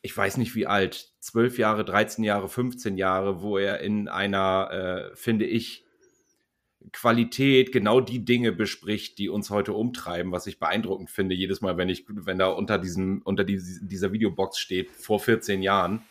Ich 0.01 0.15
weiß 0.15 0.35
nicht 0.35 0.55
wie 0.55 0.67
alt, 0.67 1.13
12 1.21 1.57
Jahre, 1.57 1.85
13 1.85 2.25
Jahre, 2.25 2.49
15 2.49 2.97
Jahre, 2.97 3.41
wo 3.41 3.57
er 3.57 3.79
in 3.79 4.09
einer, 4.09 5.11
äh, 5.11 5.15
finde 5.15 5.45
ich, 5.45 5.85
Qualität 6.93 7.71
genau 7.71 8.01
die 8.01 8.23
Dinge 8.23 8.51
bespricht, 8.51 9.17
die 9.17 9.29
uns 9.29 9.49
heute 9.49 9.73
umtreiben, 9.73 10.31
was 10.31 10.47
ich 10.47 10.59
beeindruckend 10.59 11.09
finde, 11.09 11.35
jedes 11.35 11.61
Mal, 11.61 11.77
wenn 11.77 11.89
ich, 11.89 12.05
wenn 12.07 12.37
da 12.37 12.47
unter 12.47 12.77
diesem, 12.77 13.21
unter 13.23 13.43
dieser 13.43 14.11
Videobox 14.11 14.59
steht, 14.59 14.91
vor 14.91 15.19
14 15.19 15.61
Jahren. 15.61 16.03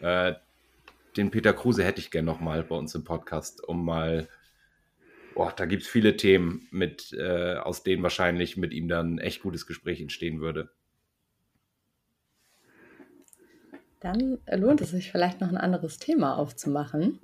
Äh, 0.00 0.34
den 1.16 1.30
Peter 1.30 1.52
Kruse 1.52 1.84
hätte 1.84 2.00
ich 2.00 2.10
gern 2.10 2.24
nochmal 2.24 2.62
bei 2.62 2.74
uns 2.74 2.94
im 2.94 3.04
Podcast, 3.04 3.62
um 3.62 3.84
mal, 3.84 4.28
boah, 5.34 5.52
da 5.54 5.66
gibt 5.66 5.82
es 5.82 5.88
viele 5.88 6.16
Themen, 6.16 6.66
mit, 6.70 7.12
äh, 7.12 7.56
aus 7.56 7.82
denen 7.82 8.02
wahrscheinlich 8.02 8.56
mit 8.56 8.72
ihm 8.72 8.88
dann 8.88 9.14
ein 9.14 9.18
echt 9.18 9.42
gutes 9.42 9.66
Gespräch 9.66 10.00
entstehen 10.00 10.40
würde. 10.40 10.70
Dann 14.00 14.38
lohnt 14.50 14.80
es 14.80 14.90
sich 14.90 15.12
vielleicht 15.12 15.40
noch 15.40 15.48
ein 15.48 15.56
anderes 15.56 15.98
Thema 15.98 16.36
aufzumachen. 16.36 17.20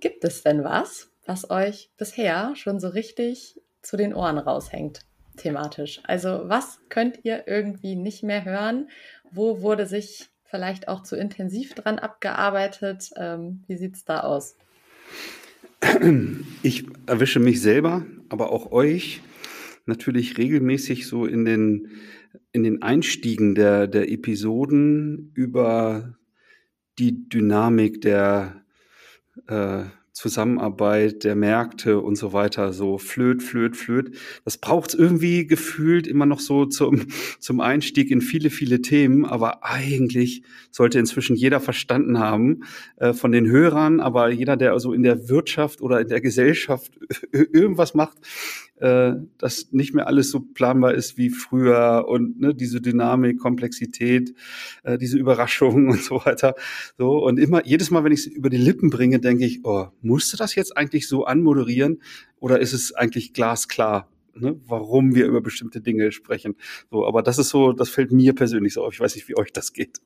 Gibt 0.00 0.22
es 0.24 0.42
denn 0.42 0.62
was, 0.62 1.10
was 1.28 1.50
euch 1.50 1.90
bisher 1.98 2.56
schon 2.56 2.80
so 2.80 2.88
richtig 2.88 3.60
zu 3.82 3.96
den 3.98 4.14
Ohren 4.14 4.38
raushängt, 4.38 5.02
thematisch? 5.36 6.00
Also 6.04 6.44
was 6.46 6.80
könnt 6.88 7.20
ihr 7.22 7.46
irgendwie 7.46 7.94
nicht 7.94 8.22
mehr 8.22 8.44
hören? 8.44 8.88
Wo 9.30 9.60
wurde 9.60 9.86
sich 9.86 10.30
vielleicht 10.44 10.88
auch 10.88 11.02
zu 11.02 11.16
intensiv 11.16 11.74
dran 11.74 11.98
abgearbeitet? 11.98 13.10
Ähm, 13.16 13.62
wie 13.66 13.76
sieht 13.76 13.94
es 13.94 14.04
da 14.04 14.20
aus? 14.20 14.56
Ich 16.62 16.86
erwische 17.06 17.40
mich 17.40 17.60
selber, 17.60 18.04
aber 18.30 18.50
auch 18.50 18.72
euch 18.72 19.20
natürlich 19.84 20.38
regelmäßig 20.38 21.06
so 21.06 21.26
in 21.26 21.44
den, 21.44 21.90
in 22.52 22.64
den 22.64 22.82
Einstiegen 22.82 23.54
der, 23.54 23.86
der 23.86 24.10
Episoden 24.10 25.30
über 25.34 26.16
die 26.98 27.28
Dynamik 27.28 28.00
der, 28.00 28.64
äh, 29.46 29.84
Zusammenarbeit 30.18 31.22
der 31.22 31.36
Märkte 31.36 32.00
und 32.00 32.16
so 32.16 32.32
weiter 32.32 32.72
so 32.72 32.98
flöt, 32.98 33.40
flöt, 33.40 33.76
flöt. 33.76 34.16
Das 34.44 34.58
braucht 34.58 34.92
irgendwie 34.92 35.46
gefühlt 35.46 36.08
immer 36.08 36.26
noch 36.26 36.40
so 36.40 36.66
zum, 36.66 37.06
zum 37.38 37.60
Einstieg 37.60 38.10
in 38.10 38.20
viele, 38.20 38.50
viele 38.50 38.82
Themen. 38.82 39.24
Aber 39.24 39.64
eigentlich 39.64 40.42
sollte 40.72 40.98
inzwischen 40.98 41.36
jeder 41.36 41.60
verstanden 41.60 42.18
haben 42.18 42.64
äh, 42.96 43.12
von 43.12 43.30
den 43.30 43.46
Hörern, 43.46 44.00
aber 44.00 44.30
jeder, 44.30 44.56
der 44.56 44.72
also 44.72 44.92
in 44.92 45.04
der 45.04 45.28
Wirtschaft 45.28 45.80
oder 45.80 46.00
in 46.00 46.08
der 46.08 46.20
Gesellschaft 46.20 46.98
irgendwas 47.30 47.94
macht, 47.94 48.18
äh, 48.80 49.14
dass 49.38 49.72
nicht 49.72 49.94
mehr 49.94 50.06
alles 50.06 50.30
so 50.30 50.40
planbar 50.40 50.94
ist 50.94 51.16
wie 51.16 51.30
früher 51.30 52.06
und 52.08 52.40
ne, 52.40 52.54
diese 52.54 52.80
Dynamik, 52.80 53.38
Komplexität, 53.38 54.34
äh, 54.82 54.98
diese 54.98 55.18
Überraschungen 55.18 55.88
und 55.90 56.02
so 56.02 56.24
weiter. 56.24 56.54
So 56.96 57.24
und 57.24 57.38
immer 57.38 57.64
jedes 57.66 57.90
Mal, 57.90 58.04
wenn 58.04 58.12
ich 58.12 58.20
es 58.20 58.26
über 58.26 58.50
die 58.50 58.56
Lippen 58.56 58.90
bringe, 58.90 59.20
denke 59.20 59.44
ich, 59.44 59.64
oh, 59.64 59.88
musste 60.00 60.36
das 60.36 60.54
jetzt 60.54 60.76
eigentlich 60.76 61.08
so 61.08 61.24
anmoderieren 61.24 62.02
oder 62.38 62.60
ist 62.60 62.72
es 62.72 62.94
eigentlich 62.94 63.32
glasklar? 63.32 64.08
Ne, 64.34 64.60
warum 64.66 65.16
wir 65.16 65.26
über 65.26 65.40
bestimmte 65.40 65.80
Dinge 65.80 66.12
sprechen. 66.12 66.54
So, 66.92 67.04
aber 67.04 67.22
das 67.22 67.38
ist 67.38 67.48
so, 67.48 67.72
das 67.72 67.88
fällt 67.88 68.12
mir 68.12 68.34
persönlich 68.36 68.74
so 68.74 68.84
auf. 68.84 68.94
Ich 68.94 69.00
weiß 69.00 69.16
nicht, 69.16 69.28
wie 69.28 69.36
euch 69.36 69.52
das 69.52 69.72
geht. 69.72 69.98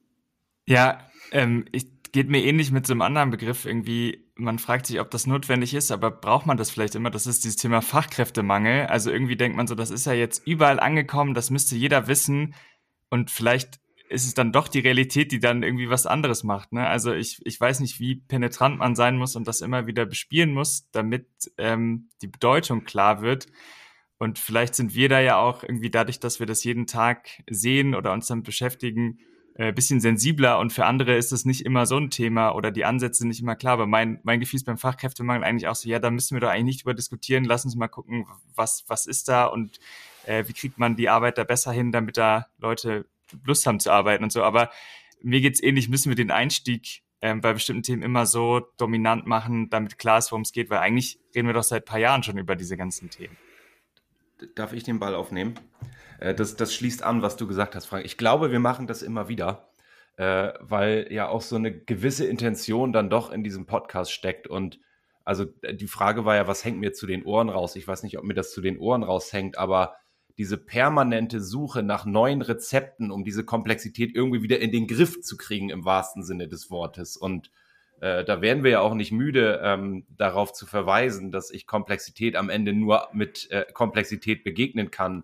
Ja, 0.67 1.07
ähm, 1.33 1.67
ich 1.71 1.87
geht 2.13 2.29
mir 2.29 2.45
ähnlich 2.45 2.71
mit 2.71 2.87
so 2.87 2.93
einem 2.93 3.03
anderen 3.03 3.31
Begriff 3.31 3.67
irgendwie. 3.67 4.22
Man 4.35 4.59
fragt 4.59 4.87
sich, 4.87 4.99
ob 5.01 5.11
das 5.11 5.27
notwendig 5.27 5.75
ist, 5.75 5.91
aber 5.91 6.11
braucht 6.11 6.47
man 6.47 6.57
das 6.57 6.71
vielleicht 6.71 6.95
immer? 6.95 7.11
Das 7.11 7.27
ist 7.27 7.45
dieses 7.45 7.57
Thema 7.57 7.83
Fachkräftemangel. 7.83 8.87
Also 8.87 9.11
irgendwie 9.11 9.37
denkt 9.37 9.57
man 9.57 9.67
so, 9.67 9.75
das 9.75 9.91
ist 9.91 10.07
ja 10.07 10.15
jetzt 10.15 10.47
überall 10.47 10.81
angekommen, 10.81 11.35
das 11.35 11.51
müsste 11.51 11.77
jeder 11.77 12.07
wissen. 12.07 12.55
Und 13.11 13.31
vielleicht 13.31 13.81
ist 14.13 14.27
es 14.27 14.35
dann 14.35 14.53
doch 14.53 14.69
die 14.69 14.81
Realität, 14.81 15.33
die 15.33 15.41
dann 15.41 15.63
irgendwie 15.63 15.89
was 15.89 16.07
anderes 16.07 16.45
macht. 16.45 16.73
Ne? 16.73 16.87
Also 16.87 17.13
ich, 17.13 17.41
ich 17.45 17.61
weiß 17.61 17.81
nicht, 17.81 17.99
wie 17.99 18.17
penetrant 18.17 18.79
man 18.79 18.95
sein 18.95 19.17
muss 19.17 19.37
und 19.37 19.49
das 19.49 19.61
immer 19.61 19.87
wieder 19.87 20.07
bespielen 20.07 20.53
muss, 20.53 20.89
damit 20.93 21.27
ähm, 21.59 22.11
die 22.21 22.27
Bedeutung 22.29 22.85
klar 22.85 23.23
wird. 23.23 23.47
Und 24.19 24.39
vielleicht 24.39 24.75
sind 24.75 24.95
wir 24.95 25.09
da 25.09 25.21
ja 25.21 25.39
auch 25.39 25.63
irgendwie 25.63 25.91
dadurch, 25.91 26.21
dass 26.21 26.39
wir 26.39 26.47
das 26.47 26.63
jeden 26.63 26.87
Tag 26.87 27.43
sehen 27.51 27.95
oder 27.95 28.13
uns 28.13 28.27
damit 28.29 28.45
beschäftigen, 28.45 29.19
äh, 29.55 29.73
bisschen 29.73 30.01
sensibler 30.01 30.59
und 30.59 30.73
für 30.73 30.87
andere 30.87 31.17
ist 31.17 31.33
es 31.33 31.45
nicht 31.45 31.67
immer 31.67 31.85
so 31.87 31.99
ein 31.99 32.11
Thema 32.11 32.53
oder 32.53 32.71
die 32.71 32.85
Ansätze 32.85 33.21
sind 33.21 33.29
nicht 33.29 33.43
immer 33.43 33.57
klar. 33.57 33.75
Aber 33.75 33.87
mein, 33.87 34.19
mein 34.23 34.41
Gefühl 34.41 34.57
ist 34.57 34.65
beim 34.65 34.79
Fachkräftemangel 34.79 35.45
eigentlich 35.45 35.69
auch 35.69 35.75
so, 35.75 35.89
ja, 35.89 35.99
da 35.99 36.11
müssen 36.11 36.35
wir 36.35 36.41
doch 36.41 36.49
eigentlich 36.49 36.77
nicht 36.77 36.83
über 36.83 36.95
diskutieren. 36.95 37.45
Lass 37.45 37.65
uns 37.65 37.77
mal 37.77 37.89
gucken, 37.89 38.27
was, 38.55 38.85
was 38.89 39.07
ist 39.07 39.29
da 39.29 39.47
und 39.47 39.79
äh, 40.25 40.45
wie 40.47 40.53
kriegt 40.55 40.79
man 40.79 40.97
die 40.97 41.09
Arbeit 41.09 41.39
da 41.39 41.45
besser 41.45 41.73
hin, 41.73 41.93
damit 41.93 42.17
da 42.17 42.47
Leute 42.59 43.07
Lust 43.45 43.67
haben 43.67 43.81
zu 43.81 43.91
arbeiten 43.91 44.25
und 44.25 44.33
so. 44.33 44.43
Aber 44.43 44.71
mir 45.21 45.41
geht's 45.41 45.63
ähnlich, 45.63 45.89
müssen 45.89 46.09
wir 46.09 46.17
den 46.17 46.31
Einstieg 46.31 47.03
ähm, 47.21 47.41
bei 47.41 47.53
bestimmten 47.53 47.83
Themen 47.83 48.03
immer 48.03 48.27
so 48.27 48.61
dominant 48.79 49.27
machen, 49.27 49.71
damit 49.71 49.99
klar 49.99 50.19
ist, 50.19 50.33
worum 50.33 50.43
es 50.43 50.53
geht, 50.53 50.71
weil 50.71 50.79
eigentlich 50.79 51.19
reden 51.35 51.47
wir 51.47 51.55
doch 51.55 51.63
seit 51.63 51.85
paar 51.85 51.99
Jahren 51.99 52.23
schon 52.23 52.39
über 52.39 52.57
diese 52.57 52.77
ganzen 52.77 53.11
Themen. 53.11 53.37
Darf 54.55 54.73
ich 54.73 54.85
den 54.85 54.99
Ball 54.99 55.15
aufnehmen? 55.15 55.55
Äh, 56.19 56.35
das, 56.35 56.57
das 56.57 56.75
schließt 56.75 57.03
an, 57.03 57.23
was 57.23 57.37
du 57.37 57.47
gesagt 57.47 57.75
hast, 57.75 57.87
Frank. 57.87 58.05
Ich 58.05 58.17
glaube, 58.17 58.51
wir 58.53 58.61
machen 58.61 58.87
das 58.87 59.03
immer 59.03 59.29
wieder, 59.29 59.69
äh, 60.17 60.53
weil 60.61 61.09
ja 61.11 61.29
auch 61.29 61.43
so 61.43 61.57
eine 61.57 61.73
gewisse 61.73 62.27
Intention 62.27 62.93
dann 62.93 63.11
doch 63.11 63.31
in 63.33 63.45
diesem 63.45 63.67
Podcast 63.67 64.13
steckt. 64.13 64.47
Und 64.47 64.79
also 65.25 65.47
äh, 65.63 65.75
die 65.75 65.89
Frage 65.89 66.25
war 66.25 66.37
ja, 66.37 66.47
was 66.47 66.65
hängt 66.65 66.79
mir 66.79 66.93
zu 66.93 67.07
den 67.07 67.25
Ohren 67.25 67.49
raus? 67.49 67.77
Ich 67.77 67.87
weiß 67.87 68.03
nicht, 68.03 68.19
ob 68.19 68.25
mir 68.25 68.35
das 68.35 68.53
zu 68.53 68.61
den 68.61 68.79
Ohren 68.79 69.03
raushängt, 69.03 69.59
aber 69.59 69.97
diese 70.39 70.57
permanente 70.57 71.41
Suche 71.41 71.83
nach 71.83 72.07
neuen 72.07 72.41
Rezepten, 72.41 73.11
um 73.11 73.25
diese 73.25 73.45
Komplexität 73.45 74.15
irgendwie 74.15 74.43
wieder 74.43 74.61
in 74.61 74.73
den 74.73 74.87
Griff 74.87 75.21
zu 75.21 75.37
kriegen, 75.37 75.71
im 75.71 75.85
wahrsten 75.85 76.23
Sinne 76.23 76.49
des 76.49 76.71
Wortes. 76.71 77.17
Und 77.17 77.51
äh, 78.03 78.25
da 78.25 78.43
werden 78.43 78.65
wir 78.65 78.73
ja 78.73 78.81
auch 78.81 78.95
nicht 78.95 79.13
müde, 79.13 79.61
ähm, 79.63 80.05
darauf 80.19 80.53
zu 80.53 80.67
verweisen, 80.67 81.31
dass 81.31 81.53
ich 81.53 81.69
Komplexität 81.69 82.35
am 82.35 82.51
Ende 82.51 82.73
nur 82.73 83.07
mit 83.13 83.49
äh, 83.53 83.65
Komplexität 83.73 84.43
begegnen 84.43 84.91
kann 84.91 85.23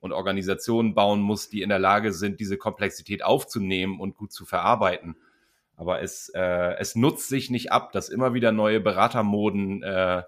und 0.00 0.12
Organisationen 0.12 0.94
bauen 0.94 1.22
muss, 1.22 1.48
die 1.48 1.62
in 1.62 1.70
der 1.70 1.78
Lage 1.78 2.12
sind, 2.12 2.38
diese 2.38 2.58
Komplexität 2.58 3.24
aufzunehmen 3.24 3.98
und 3.98 4.14
gut 4.14 4.30
zu 4.30 4.44
verarbeiten. 4.44 5.16
Aber 5.78 6.02
es, 6.02 6.28
äh, 6.34 6.74
es 6.78 6.94
nutzt 6.94 7.30
sich 7.30 7.48
nicht 7.48 7.72
ab, 7.72 7.92
dass 7.92 8.10
immer 8.10 8.34
wieder 8.34 8.52
neue 8.52 8.80
Beratermoden 8.80 9.82
äh, 9.82 10.22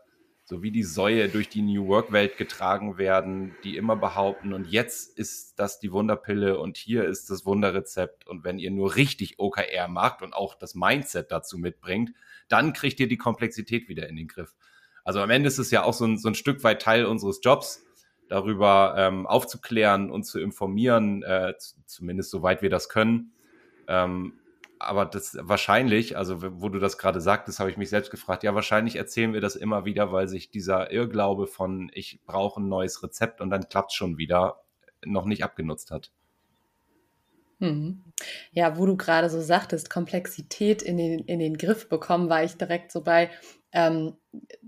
so 0.51 0.65
wie 0.65 0.73
die 0.73 0.83
Säue 0.83 1.29
durch 1.29 1.49
die 1.49 1.63
New 1.63 1.87
Work-Welt 1.87 2.37
getragen 2.37 2.99
werden, 2.99 3.55
die 3.63 3.77
immer 3.77 3.95
behaupten, 3.95 4.53
und 4.53 4.67
jetzt 4.67 5.17
ist 5.17 5.61
das 5.61 5.79
die 5.79 5.93
Wunderpille 5.93 6.59
und 6.59 6.77
hier 6.77 7.05
ist 7.05 7.31
das 7.31 7.47
Wunderrezept. 7.47 8.27
Und 8.27 8.43
wenn 8.43 8.59
ihr 8.59 8.73
nur 8.73 8.97
richtig 8.97 9.39
OKR 9.39 9.87
macht 9.87 10.23
und 10.23 10.35
auch 10.35 10.57
das 10.57 10.75
Mindset 10.75 11.31
dazu 11.31 11.57
mitbringt, 11.57 12.11
dann 12.49 12.73
kriegt 12.73 12.99
ihr 12.99 13.07
die 13.07 13.17
Komplexität 13.17 13.89
wieder 13.89 14.09
in 14.09 14.17
den 14.17 14.27
Griff. 14.27 14.57
Also 15.05 15.21
am 15.21 15.31
Ende 15.31 15.47
ist 15.47 15.59
es 15.59 15.71
ja 15.71 15.85
auch 15.85 15.95
so 15.95 16.05
ein, 16.05 16.19
so 16.19 16.27
ein 16.27 16.35
Stück 16.35 16.65
weit 16.65 16.83
Teil 16.83 17.05
unseres 17.05 17.39
Jobs, 17.45 17.85
darüber 18.29 18.97
ähm, 18.99 19.29
aufzuklären 19.29 20.11
und 20.11 20.25
zu 20.25 20.41
informieren, 20.41 21.23
äh, 21.23 21.55
zumindest 21.87 22.33
soweit 22.33 22.61
wir 22.61 22.71
das 22.71 22.89
können. 22.89 23.35
Ähm, 23.87 24.40
aber 24.81 25.05
das 25.05 25.37
wahrscheinlich, 25.41 26.17
also 26.17 26.39
wo 26.41 26.71
du 26.71 26.79
das 26.79 26.97
gerade 26.97 27.21
sagtest, 27.21 27.61
habe 27.61 27.71
ich 27.71 27.77
mich 27.77 27.91
selbst 27.91 28.11
gefragt, 28.11 28.43
ja, 28.43 28.55
wahrscheinlich 28.55 28.97
erzählen 28.97 29.35
wir 29.35 29.43
das 29.43 29.55
immer 29.55 29.85
wieder, 29.85 30.11
weil 30.11 30.27
sich 30.27 30.51
dieser 30.51 30.91
Irrglaube 30.91 31.47
von 31.47 31.91
ich 31.93 32.21
brauche 32.25 32.61
ein 32.61 32.69
neues 32.69 33.03
Rezept 33.03 33.43
und 33.43 33.51
dann 33.51 33.69
klappt 33.69 33.93
schon 33.93 34.17
wieder, 34.17 34.63
noch 35.05 35.27
nicht 35.27 35.45
abgenutzt 35.45 35.91
hat. 35.91 36.13
Mhm. 37.61 38.03
Ja, 38.53 38.77
wo 38.77 38.87
du 38.87 38.97
gerade 38.97 39.31
so 39.31 39.41
sagtest, 39.41 39.89
Komplexität 39.89 40.83
in 40.83 40.97
den, 40.97 41.21
in 41.21 41.39
den 41.39 41.57
Griff 41.57 41.89
bekommen, 41.89 42.29
war 42.29 42.43
ich 42.43 42.57
direkt 42.57 42.93
so 42.93 43.03
bei, 43.03 43.31
ähm, 43.73 44.17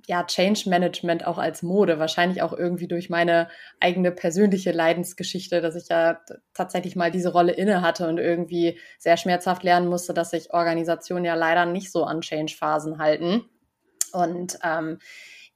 ja, 0.07 0.25
Change 0.25 0.69
Management 0.69 1.27
auch 1.27 1.39
als 1.39 1.63
Mode, 1.63 1.99
wahrscheinlich 1.99 2.43
auch 2.43 2.53
irgendwie 2.53 2.89
durch 2.89 3.11
meine 3.11 3.49
eigene 3.81 4.13
persönliche 4.13 4.73
Leidensgeschichte, 4.73 5.61
dass 5.61 5.75
ich 5.75 5.89
ja 5.89 6.21
tatsächlich 6.55 6.97
mal 6.97 7.11
diese 7.11 7.33
Rolle 7.33 7.53
inne 7.53 7.83
hatte 7.83 8.09
und 8.09 8.19
irgendwie 8.19 8.79
sehr 8.99 9.17
schmerzhaft 9.17 9.63
lernen 9.63 9.89
musste, 9.89 10.15
dass 10.15 10.31
sich 10.31 10.53
Organisationen 10.53 11.25
ja 11.25 11.35
leider 11.35 11.67
nicht 11.67 11.91
so 11.91 12.05
an 12.05 12.21
Change-Phasen 12.21 12.99
halten. 12.99 13.45
Und 14.13 14.59
ähm, 14.63 14.99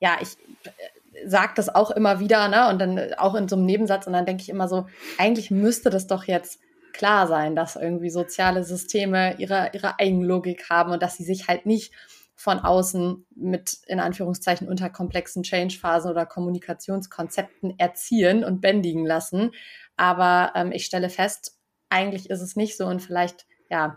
ja, 0.00 0.16
ich 0.20 0.36
äh, 0.64 1.28
sage 1.28 1.52
das 1.56 1.74
auch 1.74 1.90
immer 1.90 2.20
wieder, 2.20 2.48
ne? 2.48 2.68
Und 2.68 2.78
dann 2.78 3.14
auch 3.14 3.34
in 3.34 3.48
so 3.48 3.56
einem 3.56 3.66
Nebensatz 3.66 4.06
und 4.06 4.12
dann 4.12 4.26
denke 4.26 4.42
ich 4.42 4.48
immer 4.48 4.68
so, 4.68 4.86
eigentlich 5.18 5.50
müsste 5.50 5.90
das 5.90 6.06
doch 6.06 6.24
jetzt 6.24 6.60
klar 6.96 7.26
sein, 7.26 7.54
dass 7.54 7.76
irgendwie 7.76 8.10
soziale 8.10 8.64
Systeme 8.64 9.36
ihre, 9.38 9.70
ihre 9.72 9.98
Eigenlogik 9.98 10.70
haben 10.70 10.92
und 10.92 11.02
dass 11.02 11.16
sie 11.16 11.24
sich 11.24 11.48
halt 11.48 11.66
nicht 11.66 11.92
von 12.34 12.58
außen 12.58 13.26
mit 13.34 13.78
in 13.86 13.98
Anführungszeichen 14.00 14.68
unter 14.68 14.90
komplexen 14.90 15.42
Change-Phasen 15.42 16.10
oder 16.10 16.26
Kommunikationskonzepten 16.26 17.78
erziehen 17.78 18.44
und 18.44 18.60
bändigen 18.60 19.06
lassen. 19.06 19.52
Aber 19.96 20.52
ähm, 20.54 20.72
ich 20.72 20.84
stelle 20.84 21.08
fest, 21.08 21.58
eigentlich 21.88 22.28
ist 22.30 22.42
es 22.42 22.56
nicht 22.56 22.76
so 22.76 22.86
und 22.86 23.00
vielleicht, 23.00 23.46
ja, 23.70 23.96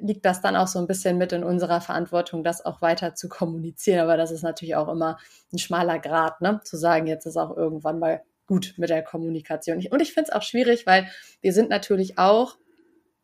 liegt 0.00 0.24
das 0.24 0.40
dann 0.40 0.56
auch 0.56 0.68
so 0.68 0.78
ein 0.78 0.86
bisschen 0.86 1.18
mit 1.18 1.32
in 1.32 1.44
unserer 1.44 1.80
Verantwortung, 1.80 2.44
das 2.44 2.64
auch 2.64 2.82
weiter 2.82 3.14
zu 3.14 3.28
kommunizieren. 3.28 4.00
Aber 4.00 4.16
das 4.16 4.30
ist 4.30 4.42
natürlich 4.42 4.76
auch 4.76 4.88
immer 4.88 5.18
ein 5.52 5.58
schmaler 5.58 5.98
Grad, 5.98 6.40
ne? 6.40 6.60
zu 6.64 6.76
sagen, 6.76 7.06
jetzt 7.06 7.26
ist 7.26 7.36
auch 7.36 7.56
irgendwann 7.56 7.98
mal 7.98 8.22
gut 8.48 8.74
mit 8.78 8.90
der 8.90 9.02
Kommunikation. 9.02 9.84
Und 9.90 10.02
ich 10.02 10.12
finde 10.12 10.30
es 10.30 10.34
auch 10.34 10.42
schwierig, 10.42 10.86
weil 10.86 11.08
wir 11.40 11.52
sind 11.52 11.70
natürlich 11.70 12.18
auch 12.18 12.56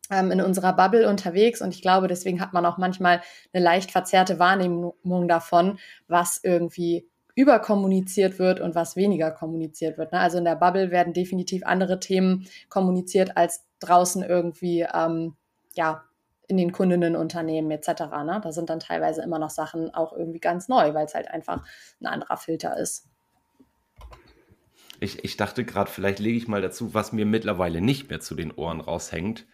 ähm, 0.09 0.31
in 0.31 0.39
unserer 0.39 0.73
Bubble 0.73 1.09
unterwegs 1.09 1.61
und 1.61 1.73
ich 1.73 1.81
glaube, 1.81 2.07
deswegen 2.07 2.39
hat 2.39 2.53
man 2.53 2.65
auch 2.65 2.77
manchmal 2.77 3.21
eine 3.51 3.63
leicht 3.63 3.91
verzerrte 3.91 4.39
Wahrnehmung 4.39 5.27
davon, 5.27 5.79
was 6.07 6.39
irgendwie 6.41 7.09
überkommuniziert 7.33 8.39
wird 8.39 8.61
und 8.61 8.75
was 8.75 8.95
weniger 8.95 9.31
kommuniziert 9.31 9.97
wird. 9.97 10.13
Ne? 10.13 10.19
Also 10.19 10.37
in 10.37 10.45
der 10.45 10.55
Bubble 10.55 10.89
werden 10.89 11.11
definitiv 11.11 11.65
andere 11.65 11.99
Themen 11.99 12.47
kommuniziert 12.69 13.35
als 13.35 13.65
draußen 13.79 14.23
irgendwie, 14.23 14.87
ähm, 14.93 15.35
ja, 15.73 16.05
in 16.47 16.57
den 16.57 16.71
Kundinnenunternehmen 16.71 17.71
etc. 17.71 18.03
Ne? 18.23 18.39
Da 18.41 18.51
sind 18.51 18.69
dann 18.69 18.79
teilweise 18.79 19.23
immer 19.23 19.39
noch 19.39 19.49
Sachen 19.49 19.93
auch 19.93 20.13
irgendwie 20.13 20.39
ganz 20.39 20.67
neu, 20.67 20.93
weil 20.93 21.07
es 21.07 21.15
halt 21.15 21.29
einfach 21.29 21.65
ein 21.99 22.05
anderer 22.05 22.37
Filter 22.37 22.77
ist. 22.77 23.09
Ich, 24.99 25.23
ich 25.23 25.37
dachte 25.37 25.65
gerade, 25.65 25.89
vielleicht 25.89 26.19
lege 26.19 26.37
ich 26.37 26.47
mal 26.47 26.61
dazu, 26.61 26.93
was 26.93 27.11
mir 27.11 27.25
mittlerweile 27.25 27.81
nicht 27.81 28.09
mehr 28.09 28.19
zu 28.19 28.35
den 28.35 28.51
Ohren 28.51 28.81
raushängt, 28.81 29.45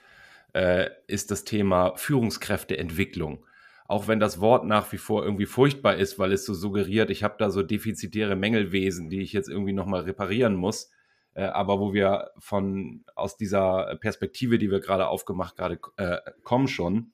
äh, 0.54 0.90
ist 1.08 1.32
das 1.32 1.44
Thema 1.44 1.94
Führungskräfteentwicklung. 1.96 3.46
Auch 3.88 4.08
wenn 4.08 4.20
das 4.20 4.40
Wort 4.40 4.66
nach 4.66 4.92
wie 4.94 4.98
vor 4.98 5.24
irgendwie 5.24 5.46
furchtbar 5.46 5.96
ist, 5.96 6.18
weil 6.18 6.32
es 6.32 6.46
so 6.46 6.54
suggeriert, 6.54 7.10
ich 7.10 7.24
habe 7.24 7.36
da 7.38 7.50
so 7.50 7.62
defizitäre 7.64 8.36
Mängelwesen, 8.36 9.10
die 9.10 9.22
ich 9.22 9.34
jetzt 9.34 9.50
irgendwie 9.50 9.74
nochmal 9.74 10.02
reparieren 10.02 10.56
muss. 10.56 10.92
Äh, 11.34 11.44
aber 11.44 11.80
wo 11.80 11.94
wir 11.94 12.32
von 12.40 13.04
aus 13.16 13.38
dieser 13.38 13.96
Perspektive, 13.98 14.58
die 14.58 14.72
wir 14.72 14.80
gerade 14.80 15.08
aufgemacht 15.08 15.56
gerade 15.56 15.80
äh, 15.98 16.18
kommen 16.44 16.68
schon, 16.68 17.12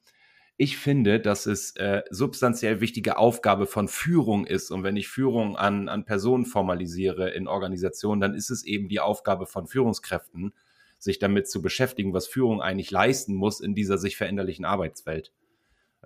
ich 0.59 0.77
finde, 0.77 1.19
dass 1.19 1.45
es 1.45 1.75
äh, 1.75 2.01
substanziell 2.09 2.81
wichtige 2.81 3.17
Aufgabe 3.17 3.67
von 3.67 3.87
Führung 3.87 4.45
ist. 4.45 4.71
Und 4.71 4.83
wenn 4.83 4.97
ich 4.97 5.07
Führung 5.07 5.55
an, 5.55 5.87
an 5.87 6.03
Personen 6.03 6.45
formalisiere 6.45 7.29
in 7.29 7.47
Organisationen, 7.47 8.19
dann 8.19 8.33
ist 8.33 8.49
es 8.49 8.63
eben 8.65 8.89
die 8.89 8.99
Aufgabe 8.99 9.45
von 9.45 9.67
Führungskräften, 9.67 10.53
sich 10.97 11.19
damit 11.19 11.47
zu 11.47 11.61
beschäftigen, 11.61 12.11
was 12.11 12.25
Führung 12.25 12.59
eigentlich 12.59 12.89
leisten 12.89 13.35
muss 13.35 13.59
in 13.59 13.75
dieser 13.75 13.99
sich 13.99 14.17
veränderlichen 14.17 14.65
Arbeitswelt. 14.65 15.31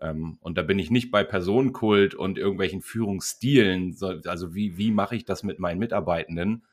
Ähm, 0.02 0.38
und 0.42 0.58
da 0.58 0.64
bin 0.64 0.80
ich 0.80 0.92
nicht 0.92 1.12
bei 1.12 1.24
Personenkult 1.24 2.14
und 2.14 2.38
irgendwelchen 2.38 2.82
Führungsstilen, 2.82 3.94
so, 3.94 4.08
also 4.26 4.54
wie, 4.54 4.78
wie 4.78 4.92
mache 4.92 5.16
ich 5.16 5.24
das 5.24 5.44
mit 5.44 5.60
meinen 5.60 5.80
Mitarbeitenden, 5.80 6.64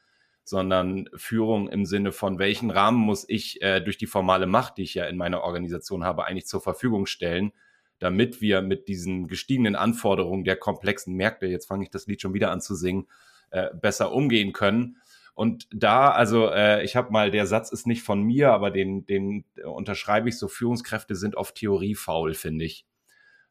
sondern 0.43 1.09
Führung 1.15 1.69
im 1.69 1.85
Sinne 1.85 2.11
von, 2.11 2.41
welchen 2.41 2.73
Rahmen 2.73 2.99
muss 2.99 3.25
ich 3.29 3.63
äh, 3.63 3.81
durch 3.81 3.99
die 3.99 4.07
formale 4.07 4.47
Macht, 4.47 4.79
die 4.79 4.83
ich 4.83 4.95
ja 4.95 5.05
in 5.05 5.17
meiner 5.17 5.43
Organisation 5.43 6.03
habe, 6.03 6.25
eigentlich 6.25 6.47
zur 6.47 6.61
Verfügung 6.61 7.07
stellen, 7.07 7.53
damit 7.99 8.41
wir 8.41 8.63
mit 8.63 8.89
diesen 8.89 9.29
gestiegenen 9.29 9.77
Anforderungen 9.77 10.45
der 10.45 10.57
komplexen 10.57 11.15
Märkte, 11.15 11.47
jetzt 11.47 11.67
fange 11.67 11.85
ich 11.85 11.91
das 11.91 12.07
Lied 12.07 12.21
schon 12.21 12.35
wieder 12.35 12.51
an 12.51 12.61
zu 12.61 12.75
singen, 12.75 13.07
äh, 13.51 13.69
besser 13.75 14.13
umgehen 14.13 14.53
können. 14.53 14.99
Und 15.35 15.69
da, 15.73 16.11
also 16.11 16.49
äh, 16.49 16.83
ich 16.85 16.97
habe 16.97 17.13
mal, 17.13 17.31
der 17.31 17.47
Satz 17.47 17.71
ist 17.71 17.87
nicht 17.87 18.03
von 18.03 18.23
mir, 18.23 18.53
aber 18.53 18.71
den, 18.71 19.07
den 19.07 19.45
unterschreibe 19.65 20.29
ich 20.29 20.37
so, 20.37 20.49
Führungskräfte 20.49 21.15
sind 21.15 21.37
oft 21.37 21.55
theoriefaul, 21.55 22.35
finde 22.35 22.65
ich. 22.65 22.87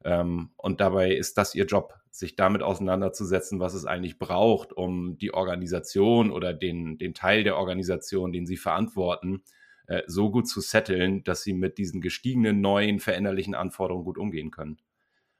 Ähm, 0.03 0.51
und 0.57 0.81
dabei 0.81 1.13
ist 1.13 1.37
das 1.37 1.55
ihr 1.55 1.65
Job, 1.65 1.93
sich 2.11 2.35
damit 2.35 2.61
auseinanderzusetzen, 2.61 3.59
was 3.59 3.73
es 3.73 3.85
eigentlich 3.85 4.19
braucht, 4.19 4.73
um 4.73 5.17
die 5.17 5.33
Organisation 5.33 6.31
oder 6.31 6.53
den, 6.53 6.97
den 6.97 7.13
Teil 7.13 7.43
der 7.43 7.57
Organisation, 7.57 8.31
den 8.31 8.45
sie 8.45 8.57
verantworten, 8.57 9.43
äh, 9.87 10.03
so 10.07 10.29
gut 10.31 10.47
zu 10.47 10.61
setteln, 10.61 11.23
dass 11.23 11.43
sie 11.43 11.53
mit 11.53 11.77
diesen 11.77 12.01
gestiegenen 12.01 12.61
neuen 12.61 12.99
veränderlichen 12.99 13.55
Anforderungen 13.55 14.05
gut 14.05 14.17
umgehen 14.17 14.51
können. 14.51 14.77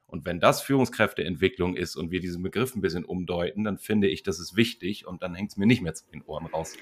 Und 0.06 0.24
wenn 0.24 0.40
das 0.40 0.62
Führungskräfteentwicklung 0.62 1.76
ist 1.76 1.94
und 1.94 2.10
wir 2.10 2.20
diesen 2.20 2.42
Begriff 2.42 2.74
ein 2.74 2.80
bisschen 2.80 3.04
umdeuten, 3.04 3.64
dann 3.64 3.76
finde 3.76 4.08
ich, 4.08 4.22
das 4.22 4.40
ist 4.40 4.56
wichtig 4.56 5.06
und 5.06 5.22
dann 5.22 5.34
hängt 5.34 5.50
es 5.50 5.56
mir 5.58 5.66
nicht 5.66 5.82
mehr 5.82 5.94
zu 5.94 6.06
den 6.10 6.22
Ohren 6.22 6.46
raus. 6.46 6.76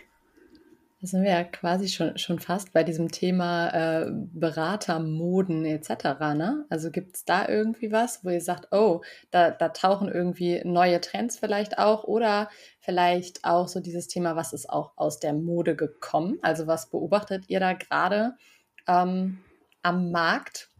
Da 1.00 1.06
sind 1.06 1.24
wir 1.24 1.30
ja 1.30 1.44
quasi 1.44 1.88
schon, 1.88 2.16
schon 2.16 2.38
fast 2.38 2.72
bei 2.72 2.82
diesem 2.82 3.11
Thema 3.11 3.68
äh, 3.68 4.11
Beratermoden 4.11 5.66
etc. 5.66 5.90
Ne? 6.35 6.64
Also 6.70 6.90
gibt 6.90 7.16
es 7.16 7.24
da 7.26 7.46
irgendwie 7.46 7.92
was, 7.92 8.24
wo 8.24 8.30
ihr 8.30 8.40
sagt, 8.40 8.72
oh, 8.72 9.02
da, 9.30 9.50
da 9.50 9.68
tauchen 9.68 10.09
irgendwie 10.09 10.62
neue 10.64 10.98
Trends 11.02 11.38
vielleicht 11.38 11.78
auch 11.78 12.04
oder 12.04 12.48
vielleicht 12.80 13.44
auch 13.44 13.68
so 13.68 13.80
dieses 13.80 14.09
Thema, 14.09 14.37
was 14.37 14.54
ist 14.54 14.70
auch 14.70 14.96
aus 14.96 15.20
der 15.20 15.35
Mode 15.35 15.76
gekommen? 15.76 16.38
Also 16.40 16.66
was 16.66 16.88
beobachtet 16.88 17.44
ihr 17.48 17.61
da 17.61 17.74
gerade 17.74 18.35
ähm, 18.87 19.38
am 19.82 20.11
Markt, 20.11 20.70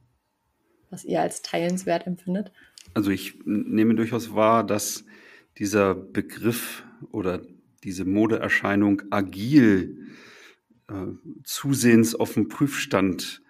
was 0.89 1.05
ihr 1.05 1.21
als 1.21 1.43
teilenswert 1.43 2.07
empfindet? 2.07 2.53
Also 2.95 3.11
ich 3.11 3.35
nehme 3.45 3.95
durchaus 3.95 4.35
wahr, 4.35 4.65
dass 4.65 5.05
dieser 5.59 5.95
Begriff 5.95 6.85
oder 7.13 7.43
diese 7.87 8.05
Modeerscheinung 8.05 9.03
agil 9.11 10.09
äh, 10.89 11.07
zusehends 11.45 12.15
auf 12.15 12.35
dem 12.35 12.49
Prüfstand 12.49 13.43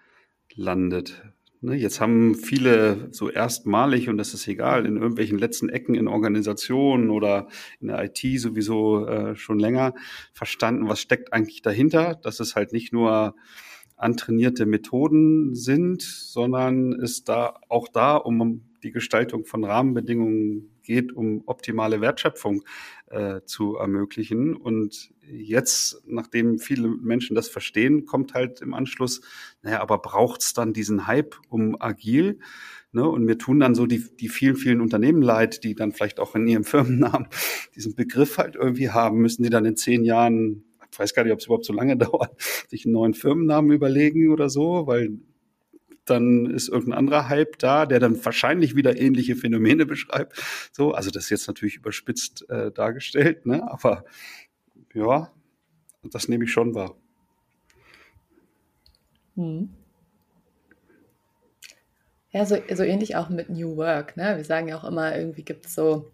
landet. 0.53 1.23
Ne, 1.59 1.73
jetzt 1.73 1.99
haben 1.99 2.35
viele 2.35 3.09
so 3.11 3.31
erstmalig, 3.31 4.09
und 4.09 4.17
das 4.17 4.35
ist 4.35 4.47
egal, 4.47 4.85
in 4.85 4.97
irgendwelchen 4.97 5.39
letzten 5.39 5.69
Ecken 5.69 5.95
in 5.95 6.07
Organisationen 6.07 7.09
oder 7.09 7.47
in 7.79 7.87
der 7.87 8.03
IT 8.03 8.39
sowieso 8.39 9.07
äh, 9.07 9.35
schon 9.35 9.57
länger 9.57 9.95
verstanden, 10.33 10.87
was 10.87 10.99
steckt 10.99 11.33
eigentlich 11.33 11.63
dahinter, 11.63 12.13
dass 12.13 12.39
es 12.39 12.55
halt 12.55 12.73
nicht 12.73 12.93
nur 12.93 13.35
antrainierte 13.95 14.67
Methoden 14.67 15.55
sind, 15.55 16.03
sondern 16.03 16.93
es 16.93 17.23
da 17.23 17.55
auch 17.69 17.87
da 17.87 18.15
um 18.15 18.61
die 18.83 18.91
Gestaltung 18.91 19.45
von 19.45 19.63
Rahmenbedingungen 19.63 20.76
geht, 20.87 21.13
um 21.13 21.43
optimale 21.45 22.01
Wertschöpfung 22.01 22.63
äh, 23.11 23.41
zu 23.45 23.75
ermöglichen. 23.75 24.55
Und 24.55 25.11
jetzt, 25.21 26.01
nachdem 26.07 26.57
viele 26.57 26.87
Menschen 26.87 27.35
das 27.35 27.49
verstehen, 27.49 28.05
kommt 28.05 28.33
halt 28.33 28.61
im 28.61 28.73
Anschluss, 28.73 29.21
naja, 29.61 29.81
aber 29.81 29.99
braucht's 29.99 30.53
dann 30.53 30.73
diesen 30.73 31.05
Hype 31.05 31.35
um 31.49 31.79
agil? 31.79 32.39
Ne? 32.91 33.07
Und 33.07 33.25
mir 33.25 33.37
tun 33.37 33.59
dann 33.59 33.75
so 33.75 33.85
die, 33.85 34.03
die 34.15 34.29
vielen, 34.29 34.55
vielen 34.55 34.81
Unternehmen 34.81 35.21
leid, 35.21 35.63
die 35.63 35.75
dann 35.75 35.91
vielleicht 35.91 36.19
auch 36.19 36.33
in 36.33 36.47
ihrem 36.47 36.63
Firmennamen 36.65 37.27
diesen 37.75 37.93
Begriff 37.93 38.39
halt 38.39 38.55
irgendwie 38.55 38.89
haben, 38.89 39.19
müssen 39.19 39.43
die 39.43 39.49
dann 39.49 39.65
in 39.65 39.75
zehn 39.75 40.03
Jahren 40.03 40.63
ich 40.89 40.99
weiß 40.99 41.13
gar 41.13 41.23
nicht, 41.23 41.33
ob 41.33 41.39
es 41.39 41.45
überhaupt 41.45 41.65
so 41.65 41.73
lange 41.73 41.95
dauert, 41.97 42.41
sich 42.69 42.85
einen 42.85 42.93
neuen 42.93 43.13
Firmennamen 43.13 43.71
überlegen 43.71 44.31
oder 44.31 44.49
so, 44.49 44.87
weil 44.87 45.19
dann 46.09 46.47
ist 46.47 46.69
irgendein 46.69 46.99
anderer 46.99 47.29
Hype 47.29 47.57
da, 47.59 47.85
der 47.85 47.99
dann 47.99 48.23
wahrscheinlich 48.23 48.75
wieder 48.75 48.99
ähnliche 48.99 49.35
Phänomene 49.35 49.85
beschreibt. 49.85 50.41
So, 50.71 50.93
also 50.93 51.11
das 51.11 51.25
ist 51.25 51.29
jetzt 51.29 51.47
natürlich 51.47 51.75
überspitzt 51.75 52.49
äh, 52.49 52.71
dargestellt, 52.71 53.45
ne? 53.45 53.69
Aber 53.69 54.05
ja, 54.93 55.31
das 56.03 56.27
nehme 56.27 56.45
ich 56.45 56.51
schon 56.51 56.73
wahr. 56.75 56.95
Hm. 59.35 59.69
Ja, 62.31 62.45
so, 62.45 62.57
so 62.73 62.83
ähnlich 62.83 63.15
auch 63.15 63.29
mit 63.29 63.49
New 63.49 63.77
Work. 63.77 64.17
Ne? 64.17 64.35
Wir 64.37 64.43
sagen 64.43 64.67
ja 64.67 64.77
auch 64.77 64.83
immer, 64.83 65.17
irgendwie 65.17 65.43
gibt 65.43 65.65
es 65.65 65.75
so, 65.75 66.11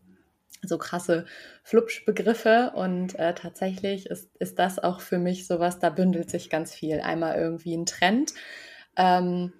so 0.62 0.78
krasse 0.78 1.26
Flupsch-Begriffe 1.64 2.72
und 2.76 3.18
äh, 3.20 3.34
tatsächlich 3.34 4.06
ist, 4.06 4.36
ist 4.38 4.60
das 4.60 4.80
auch 4.80 5.02
für 5.02 5.18
mich 5.18 5.48
sowas, 5.48 5.80
da 5.80 5.90
bündelt 5.90 6.30
sich 6.30 6.50
ganz 6.50 6.74
viel. 6.74 7.02
Einmal 7.02 7.38
irgendwie 7.38 7.76
ein 7.76 7.86
Trend, 7.86 8.34
ähm, 8.96 9.54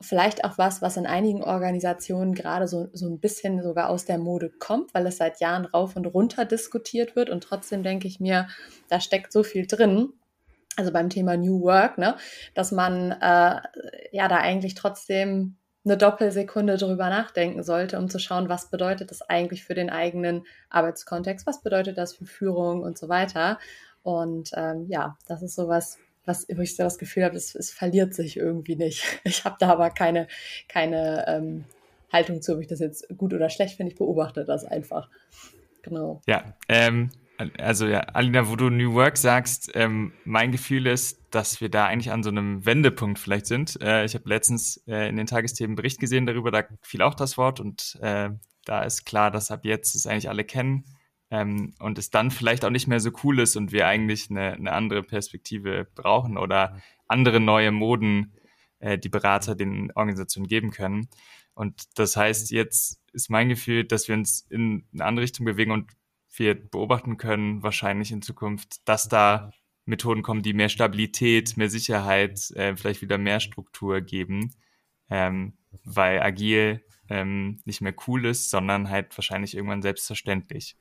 vielleicht 0.00 0.44
auch 0.44 0.56
was, 0.56 0.80
was 0.80 0.96
in 0.96 1.06
einigen 1.06 1.42
Organisationen 1.42 2.34
gerade 2.34 2.66
so, 2.66 2.88
so 2.92 3.08
ein 3.08 3.20
bisschen 3.20 3.62
sogar 3.62 3.90
aus 3.90 4.06
der 4.06 4.18
Mode 4.18 4.50
kommt, 4.50 4.94
weil 4.94 5.06
es 5.06 5.18
seit 5.18 5.40
Jahren 5.40 5.66
rauf 5.66 5.94
und 5.96 6.06
runter 6.06 6.44
diskutiert 6.44 7.16
wird. 7.16 7.28
Und 7.28 7.44
trotzdem 7.44 7.82
denke 7.82 8.08
ich 8.08 8.18
mir, 8.18 8.48
da 8.88 9.00
steckt 9.00 9.32
so 9.32 9.42
viel 9.42 9.66
drin. 9.66 10.12
Also 10.76 10.92
beim 10.92 11.10
Thema 11.10 11.36
New 11.36 11.60
Work, 11.62 11.98
ne, 11.98 12.16
dass 12.54 12.72
man 12.72 13.10
äh, 13.10 13.60
ja 14.12 14.28
da 14.28 14.36
eigentlich 14.36 14.74
trotzdem 14.74 15.56
eine 15.84 15.96
Doppelsekunde 15.96 16.76
drüber 16.76 17.08
nachdenken 17.08 17.62
sollte, 17.62 17.98
um 17.98 18.08
zu 18.08 18.18
schauen, 18.18 18.48
was 18.48 18.70
bedeutet 18.70 19.10
das 19.10 19.22
eigentlich 19.22 19.64
für 19.64 19.74
den 19.74 19.90
eigenen 19.90 20.44
Arbeitskontext, 20.68 21.46
was 21.46 21.62
bedeutet 21.62 21.98
das 21.98 22.14
für 22.14 22.26
Führung 22.26 22.82
und 22.82 22.98
so 22.98 23.08
weiter. 23.08 23.58
Und 24.02 24.50
ähm, 24.54 24.86
ja, 24.88 25.18
das 25.26 25.42
ist 25.42 25.54
sowas, 25.54 25.98
was, 26.24 26.46
wo 26.48 26.60
ich 26.60 26.76
so 26.76 26.82
das 26.82 26.98
Gefühl 26.98 27.24
habe, 27.24 27.36
es, 27.36 27.54
es 27.54 27.70
verliert 27.70 28.14
sich 28.14 28.36
irgendwie 28.36 28.76
nicht. 28.76 29.04
Ich 29.24 29.44
habe 29.44 29.56
da 29.58 29.70
aber 29.70 29.90
keine, 29.90 30.28
keine 30.68 31.24
ähm, 31.28 31.64
Haltung 32.12 32.42
zu, 32.42 32.54
ob 32.54 32.60
ich 32.60 32.66
das 32.66 32.80
jetzt 32.80 33.06
gut 33.16 33.32
oder 33.32 33.50
schlecht 33.50 33.76
finde. 33.76 33.92
Ich 33.92 33.98
beobachte 33.98 34.44
das 34.44 34.64
einfach. 34.64 35.08
Genau. 35.82 36.20
Ja, 36.26 36.56
ähm, 36.68 37.10
also 37.58 37.86
ja, 37.86 38.00
Alina, 38.00 38.48
wo 38.50 38.56
du 38.56 38.68
New 38.68 38.94
Work 38.94 39.16
sagst, 39.16 39.70
ähm, 39.74 40.12
mein 40.24 40.52
Gefühl 40.52 40.86
ist, 40.86 41.20
dass 41.30 41.60
wir 41.60 41.70
da 41.70 41.86
eigentlich 41.86 42.12
an 42.12 42.22
so 42.22 42.30
einem 42.30 42.66
Wendepunkt 42.66 43.18
vielleicht 43.18 43.46
sind. 43.46 43.80
Äh, 43.80 44.04
ich 44.04 44.14
habe 44.14 44.28
letztens 44.28 44.82
äh, 44.86 45.08
in 45.08 45.16
den 45.16 45.26
Tagesthemen 45.26 45.76
Bericht 45.76 46.00
gesehen 46.00 46.26
darüber, 46.26 46.50
da 46.50 46.64
fiel 46.82 47.02
auch 47.02 47.14
das 47.14 47.38
Wort 47.38 47.60
und 47.60 47.98
äh, 48.02 48.30
da 48.64 48.82
ist 48.82 49.06
klar, 49.06 49.30
dass 49.30 49.50
ab 49.50 49.64
jetzt 49.64 49.94
es 49.94 50.06
eigentlich 50.06 50.28
alle 50.28 50.44
kennen 50.44 50.84
ähm, 51.30 51.74
und 51.78 51.98
es 51.98 52.10
dann 52.10 52.30
vielleicht 52.30 52.64
auch 52.64 52.70
nicht 52.70 52.88
mehr 52.88 53.00
so 53.00 53.10
cool 53.24 53.38
ist 53.40 53.56
und 53.56 53.72
wir 53.72 53.86
eigentlich 53.86 54.30
eine, 54.30 54.52
eine 54.52 54.72
andere 54.72 55.02
Perspektive 55.02 55.86
brauchen 55.94 56.36
oder 56.36 56.80
andere 57.06 57.40
neue 57.40 57.70
Moden, 57.72 58.34
äh, 58.80 58.98
die 58.98 59.08
Berater 59.08 59.54
den 59.54 59.92
Organisationen 59.92 60.48
geben 60.48 60.70
können. 60.70 61.08
Und 61.54 61.98
das 61.98 62.16
heißt, 62.16 62.50
jetzt 62.50 63.00
ist 63.12 63.30
mein 63.30 63.48
Gefühl, 63.48 63.84
dass 63.84 64.08
wir 64.08 64.14
uns 64.14 64.46
in 64.50 64.86
eine 64.92 65.04
andere 65.04 65.24
Richtung 65.24 65.46
bewegen 65.46 65.72
und 65.72 65.90
wir 66.36 66.54
beobachten 66.54 67.16
können, 67.16 67.62
wahrscheinlich 67.62 68.12
in 68.12 68.22
Zukunft, 68.22 68.88
dass 68.88 69.08
da 69.08 69.50
Methoden 69.84 70.22
kommen, 70.22 70.42
die 70.42 70.52
mehr 70.52 70.68
Stabilität, 70.68 71.56
mehr 71.56 71.68
Sicherheit, 71.68 72.50
äh, 72.52 72.76
vielleicht 72.76 73.02
wieder 73.02 73.18
mehr 73.18 73.40
Struktur 73.40 74.00
geben, 74.00 74.54
ähm, 75.08 75.54
weil 75.84 76.22
agil 76.22 76.84
ähm, 77.08 77.60
nicht 77.64 77.80
mehr 77.80 77.94
cool 78.06 78.26
ist, 78.26 78.50
sondern 78.50 78.88
halt 78.88 79.16
wahrscheinlich 79.18 79.56
irgendwann 79.56 79.82
selbstverständlich. 79.82 80.76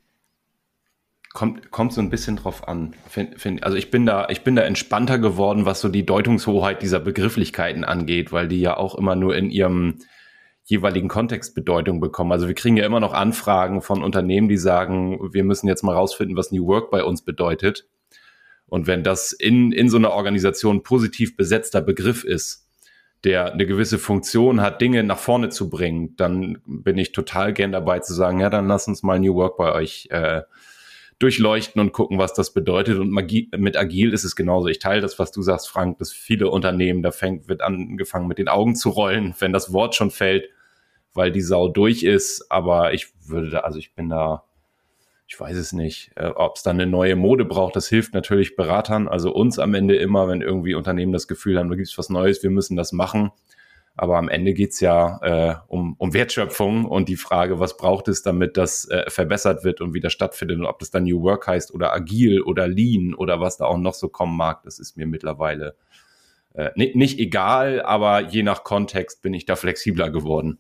Kommt, 1.34 1.70
kommt 1.70 1.94
so 1.94 2.02
ein 2.02 2.10
bisschen 2.10 2.38
drauf 2.38 2.68
an. 2.68 2.96
Find, 3.08 3.40
find, 3.40 3.64
also 3.64 3.78
ich 3.78 3.92
bin 3.92 4.06
da, 4.06 4.28
ich 4.30 4.44
bin 4.44 4.56
da 4.56 4.64
entspannter 4.64 5.20
geworden, 5.20 5.66
was 5.66 5.80
so 5.80 5.88
die 5.88 6.06
Deutungshoheit 6.06 6.82
dieser 6.82 7.00
Begrifflichkeiten 7.00 7.84
angeht, 7.84 8.32
weil 8.32 8.48
die 8.48 8.60
ja 8.60 8.78
auch 8.78 8.96
immer 8.96 9.16
nur 9.16 9.36
in 9.36 9.52
ihrem 9.52 10.00
jeweiligen 10.64 11.08
Kontext 11.08 11.56
Bedeutung 11.56 12.00
bekommen. 12.00 12.32
Also 12.32 12.48
wir 12.48 12.56
kriegen 12.56 12.78
ja 12.78 12.86
immer 12.86 13.00
noch 13.00 13.14
Anfragen 13.14 13.82
von 13.82 14.04
Unternehmen, 14.04 14.50
die 14.50 14.58
sagen, 14.58 15.20
wir 15.34 15.44
müssen 15.44 15.68
jetzt 15.68 15.84
mal 15.84 15.96
rausfinden, 15.96 16.38
was 16.38 16.52
New 16.52 16.68
Work 16.68 16.92
bei 16.92 17.04
uns 17.04 17.24
bedeutet. 17.24 17.88
Und 18.68 18.86
wenn 18.86 19.04
das 19.04 19.32
in, 19.32 19.72
in 19.72 19.90
so 19.90 19.98
einer 19.98 20.12
Organisation 20.12 20.84
positiv 20.84 21.36
besetzter 21.36 21.82
Begriff 21.82 22.24
ist, 22.24 22.68
der 23.24 23.52
eine 23.52 23.66
gewisse 23.66 23.98
Funktion 23.98 24.62
hat, 24.62 24.80
Dinge 24.80 25.04
nach 25.04 25.18
vorne 25.18 25.50
zu 25.50 25.70
bringen, 25.70 26.16
dann 26.16 26.60
bin 26.66 26.98
ich 26.98 27.12
total 27.12 27.52
gern 27.54 27.72
dabei 27.72 28.00
zu 28.00 28.14
sagen, 28.14 28.40
ja, 28.40 28.50
dann 28.50 28.68
lass 28.68 28.88
uns 28.88 29.04
mal 29.04 29.20
New 29.20 29.36
Work 29.36 29.58
bei 29.58 29.74
euch 29.74 30.08
äh, 30.12 30.44
durchleuchten 31.20 31.82
und 31.82 31.92
gucken, 31.92 32.18
was 32.18 32.34
das 32.34 32.54
bedeutet. 32.54 32.98
Und 32.98 33.12
mit 33.12 33.78
Agil 33.78 34.14
ist 34.14 34.24
es 34.24 34.36
genauso. 34.36 34.68
Ich 34.68 34.80
teile 34.80 35.02
das, 35.02 35.20
was 35.20 35.32
du 35.32 35.42
sagst, 35.42 35.70
Frank, 35.70 35.98
dass 36.00 36.14
viele 36.14 36.50
Unternehmen, 36.50 37.04
da 37.04 37.12
fängt, 37.12 37.50
wird 37.50 37.62
angefangen 37.62 38.28
mit 38.28 38.38
den 38.38 38.48
Augen 38.48 38.76
zu 38.76 38.90
rollen, 38.90 39.36
wenn 39.40 39.54
das 39.54 39.74
Wort 39.74 39.96
schon 39.96 40.12
fällt, 40.12 40.50
weil 41.14 41.32
die 41.32 41.42
Sau 41.42 41.68
durch 41.68 42.04
ist. 42.04 42.50
Aber 42.50 42.94
ich 42.94 43.08
würde 43.28 43.50
da, 43.50 43.60
also 43.60 43.80
ich 43.80 43.94
bin 43.94 44.10
da, 44.10 44.46
ich 45.28 45.40
weiß 45.40 45.58
es 45.58 45.74
nicht, 45.74 46.12
äh, 46.16 46.28
ob 46.28 46.56
es 46.56 46.64
dann 46.64 46.80
eine 46.80 46.90
neue 46.90 47.18
Mode 47.18 47.44
braucht. 47.44 47.76
Das 47.76 47.90
hilft 47.90 48.14
natürlich 48.14 48.56
Beratern, 48.56 49.08
also 49.10 49.34
uns 49.34 49.60
am 49.60 49.74
Ende 49.74 49.98
immer, 49.98 50.28
wenn 50.30 50.42
irgendwie 50.42 50.74
Unternehmen 50.74 51.12
das 51.12 51.28
Gefühl 51.28 51.60
haben, 51.60 51.70
da 51.70 51.76
gibt 51.76 51.90
es 51.90 51.98
was 51.98 52.10
Neues, 52.10 52.42
wir 52.44 52.50
müssen 52.50 52.78
das 52.78 52.94
machen 52.94 53.32
aber 53.96 54.18
am 54.18 54.30
Ende 54.30 54.54
geht's 54.54 54.80
ja 54.80 55.20
äh, 55.22 55.56
um, 55.68 55.96
um 55.98 56.14
Wertschöpfung 56.14 56.86
und 56.86 57.10
die 57.10 57.16
Frage, 57.18 57.60
was 57.60 57.78
braucht 57.78 58.08
es, 58.08 58.22
damit 58.22 58.58
das 58.58 58.88
äh, 58.90 59.10
verbessert 59.10 59.64
wird 59.64 59.82
und 59.82 59.94
wieder 59.94 60.10
stattfindet 60.10 60.58
und 60.58 60.66
ob 60.66 60.80
das 60.80 60.92
dann 60.92 61.04
New 61.04 61.22
Work 61.22 61.48
heißt 61.48 61.74
oder 61.74 61.94
agil 61.94 62.42
oder 62.42 62.68
lean 62.68 63.14
oder 63.14 63.40
was 63.40 63.58
da 63.58 63.66
auch 63.66 63.78
noch 63.78 63.94
so 63.94 64.08
kommen 64.10 64.38
mag, 64.38 64.64
das 64.64 64.80
ist 64.80 64.98
mir 64.98 65.06
mittlerweile 65.06 65.76
äh, 66.54 66.72
nicht, 66.76 66.96
nicht 66.96 67.20
egal, 67.20 67.82
aber 67.82 68.22
je 68.22 68.44
nach 68.44 68.64
Kontext 68.64 69.22
bin 69.22 69.34
ich 69.34 69.46
da 69.46 69.56
flexibler 69.56 70.10
geworden. 70.10 70.60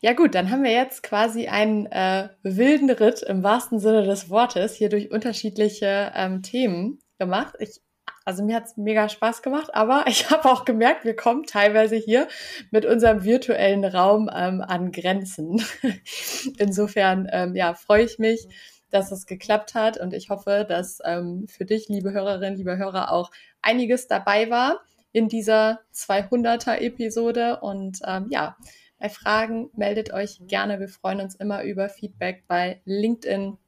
Ja 0.00 0.12
gut, 0.12 0.34
dann 0.34 0.50
haben 0.50 0.64
wir 0.64 0.72
jetzt 0.72 1.02
quasi 1.02 1.48
einen 1.48 1.86
äh, 1.86 2.28
wilden 2.42 2.90
Ritt 2.90 3.22
im 3.22 3.42
wahrsten 3.42 3.78
Sinne 3.78 4.02
des 4.02 4.28
Wortes 4.28 4.74
hier 4.74 4.90
durch 4.90 5.10
unterschiedliche 5.10 6.12
ähm, 6.14 6.42
Themen 6.42 6.98
gemacht. 7.18 7.54
Ich 7.58 7.80
also 8.24 8.44
mir 8.44 8.56
hat's 8.56 8.76
mega 8.76 9.08
Spaß 9.08 9.42
gemacht, 9.42 9.74
aber 9.74 10.04
ich 10.08 10.30
habe 10.30 10.50
auch 10.50 10.64
gemerkt, 10.64 11.04
wir 11.04 11.16
kommen 11.16 11.44
teilweise 11.44 11.96
hier 11.96 12.28
mit 12.70 12.86
unserem 12.86 13.24
virtuellen 13.24 13.84
Raum 13.84 14.30
ähm, 14.32 14.60
an 14.60 14.92
Grenzen. 14.92 15.62
Insofern 16.58 17.28
ähm, 17.32 17.54
ja, 17.54 17.74
freue 17.74 18.04
ich 18.04 18.18
mich, 18.18 18.48
dass 18.90 19.10
es 19.10 19.26
geklappt 19.26 19.74
hat 19.74 19.98
und 19.98 20.12
ich 20.12 20.28
hoffe, 20.28 20.66
dass 20.68 20.98
ähm, 21.04 21.46
für 21.48 21.64
dich, 21.64 21.88
liebe 21.88 22.12
Hörerinnen, 22.12 22.56
liebe 22.56 22.76
Hörer, 22.76 23.10
auch 23.10 23.30
einiges 23.62 24.06
dabei 24.06 24.50
war 24.50 24.80
in 25.12 25.28
dieser 25.28 25.80
200er 25.94 26.78
Episode 26.78 27.60
und 27.60 28.00
ähm, 28.06 28.26
ja, 28.30 28.56
bei 28.98 29.08
Fragen 29.08 29.70
meldet 29.74 30.12
euch 30.12 30.38
gerne. 30.46 30.78
Wir 30.78 30.88
freuen 30.88 31.20
uns 31.20 31.34
immer 31.34 31.64
über 31.64 31.88
Feedback 31.88 32.44
bei 32.46 32.80
LinkedIn 32.84 33.58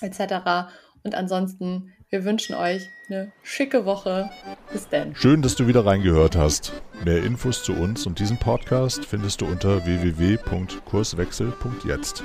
etc. 0.00 0.70
Und 1.02 1.14
ansonsten 1.14 1.92
wir 2.10 2.24
wünschen 2.24 2.54
euch 2.56 2.88
eine 3.08 3.30
schicke 3.44 3.84
Woche. 3.84 4.28
Bis 4.72 4.88
dann. 4.88 5.14
Schön, 5.14 5.42
dass 5.42 5.54
du 5.54 5.68
wieder 5.68 5.86
reingehört 5.86 6.34
hast. 6.34 6.72
Mehr 7.04 7.22
Infos 7.22 7.62
zu 7.62 7.72
uns 7.72 8.04
und 8.04 8.18
diesem 8.18 8.36
Podcast 8.36 9.04
findest 9.04 9.42
du 9.42 9.46
unter 9.46 9.86
www.kurswechsel.jetzt. 9.86 12.24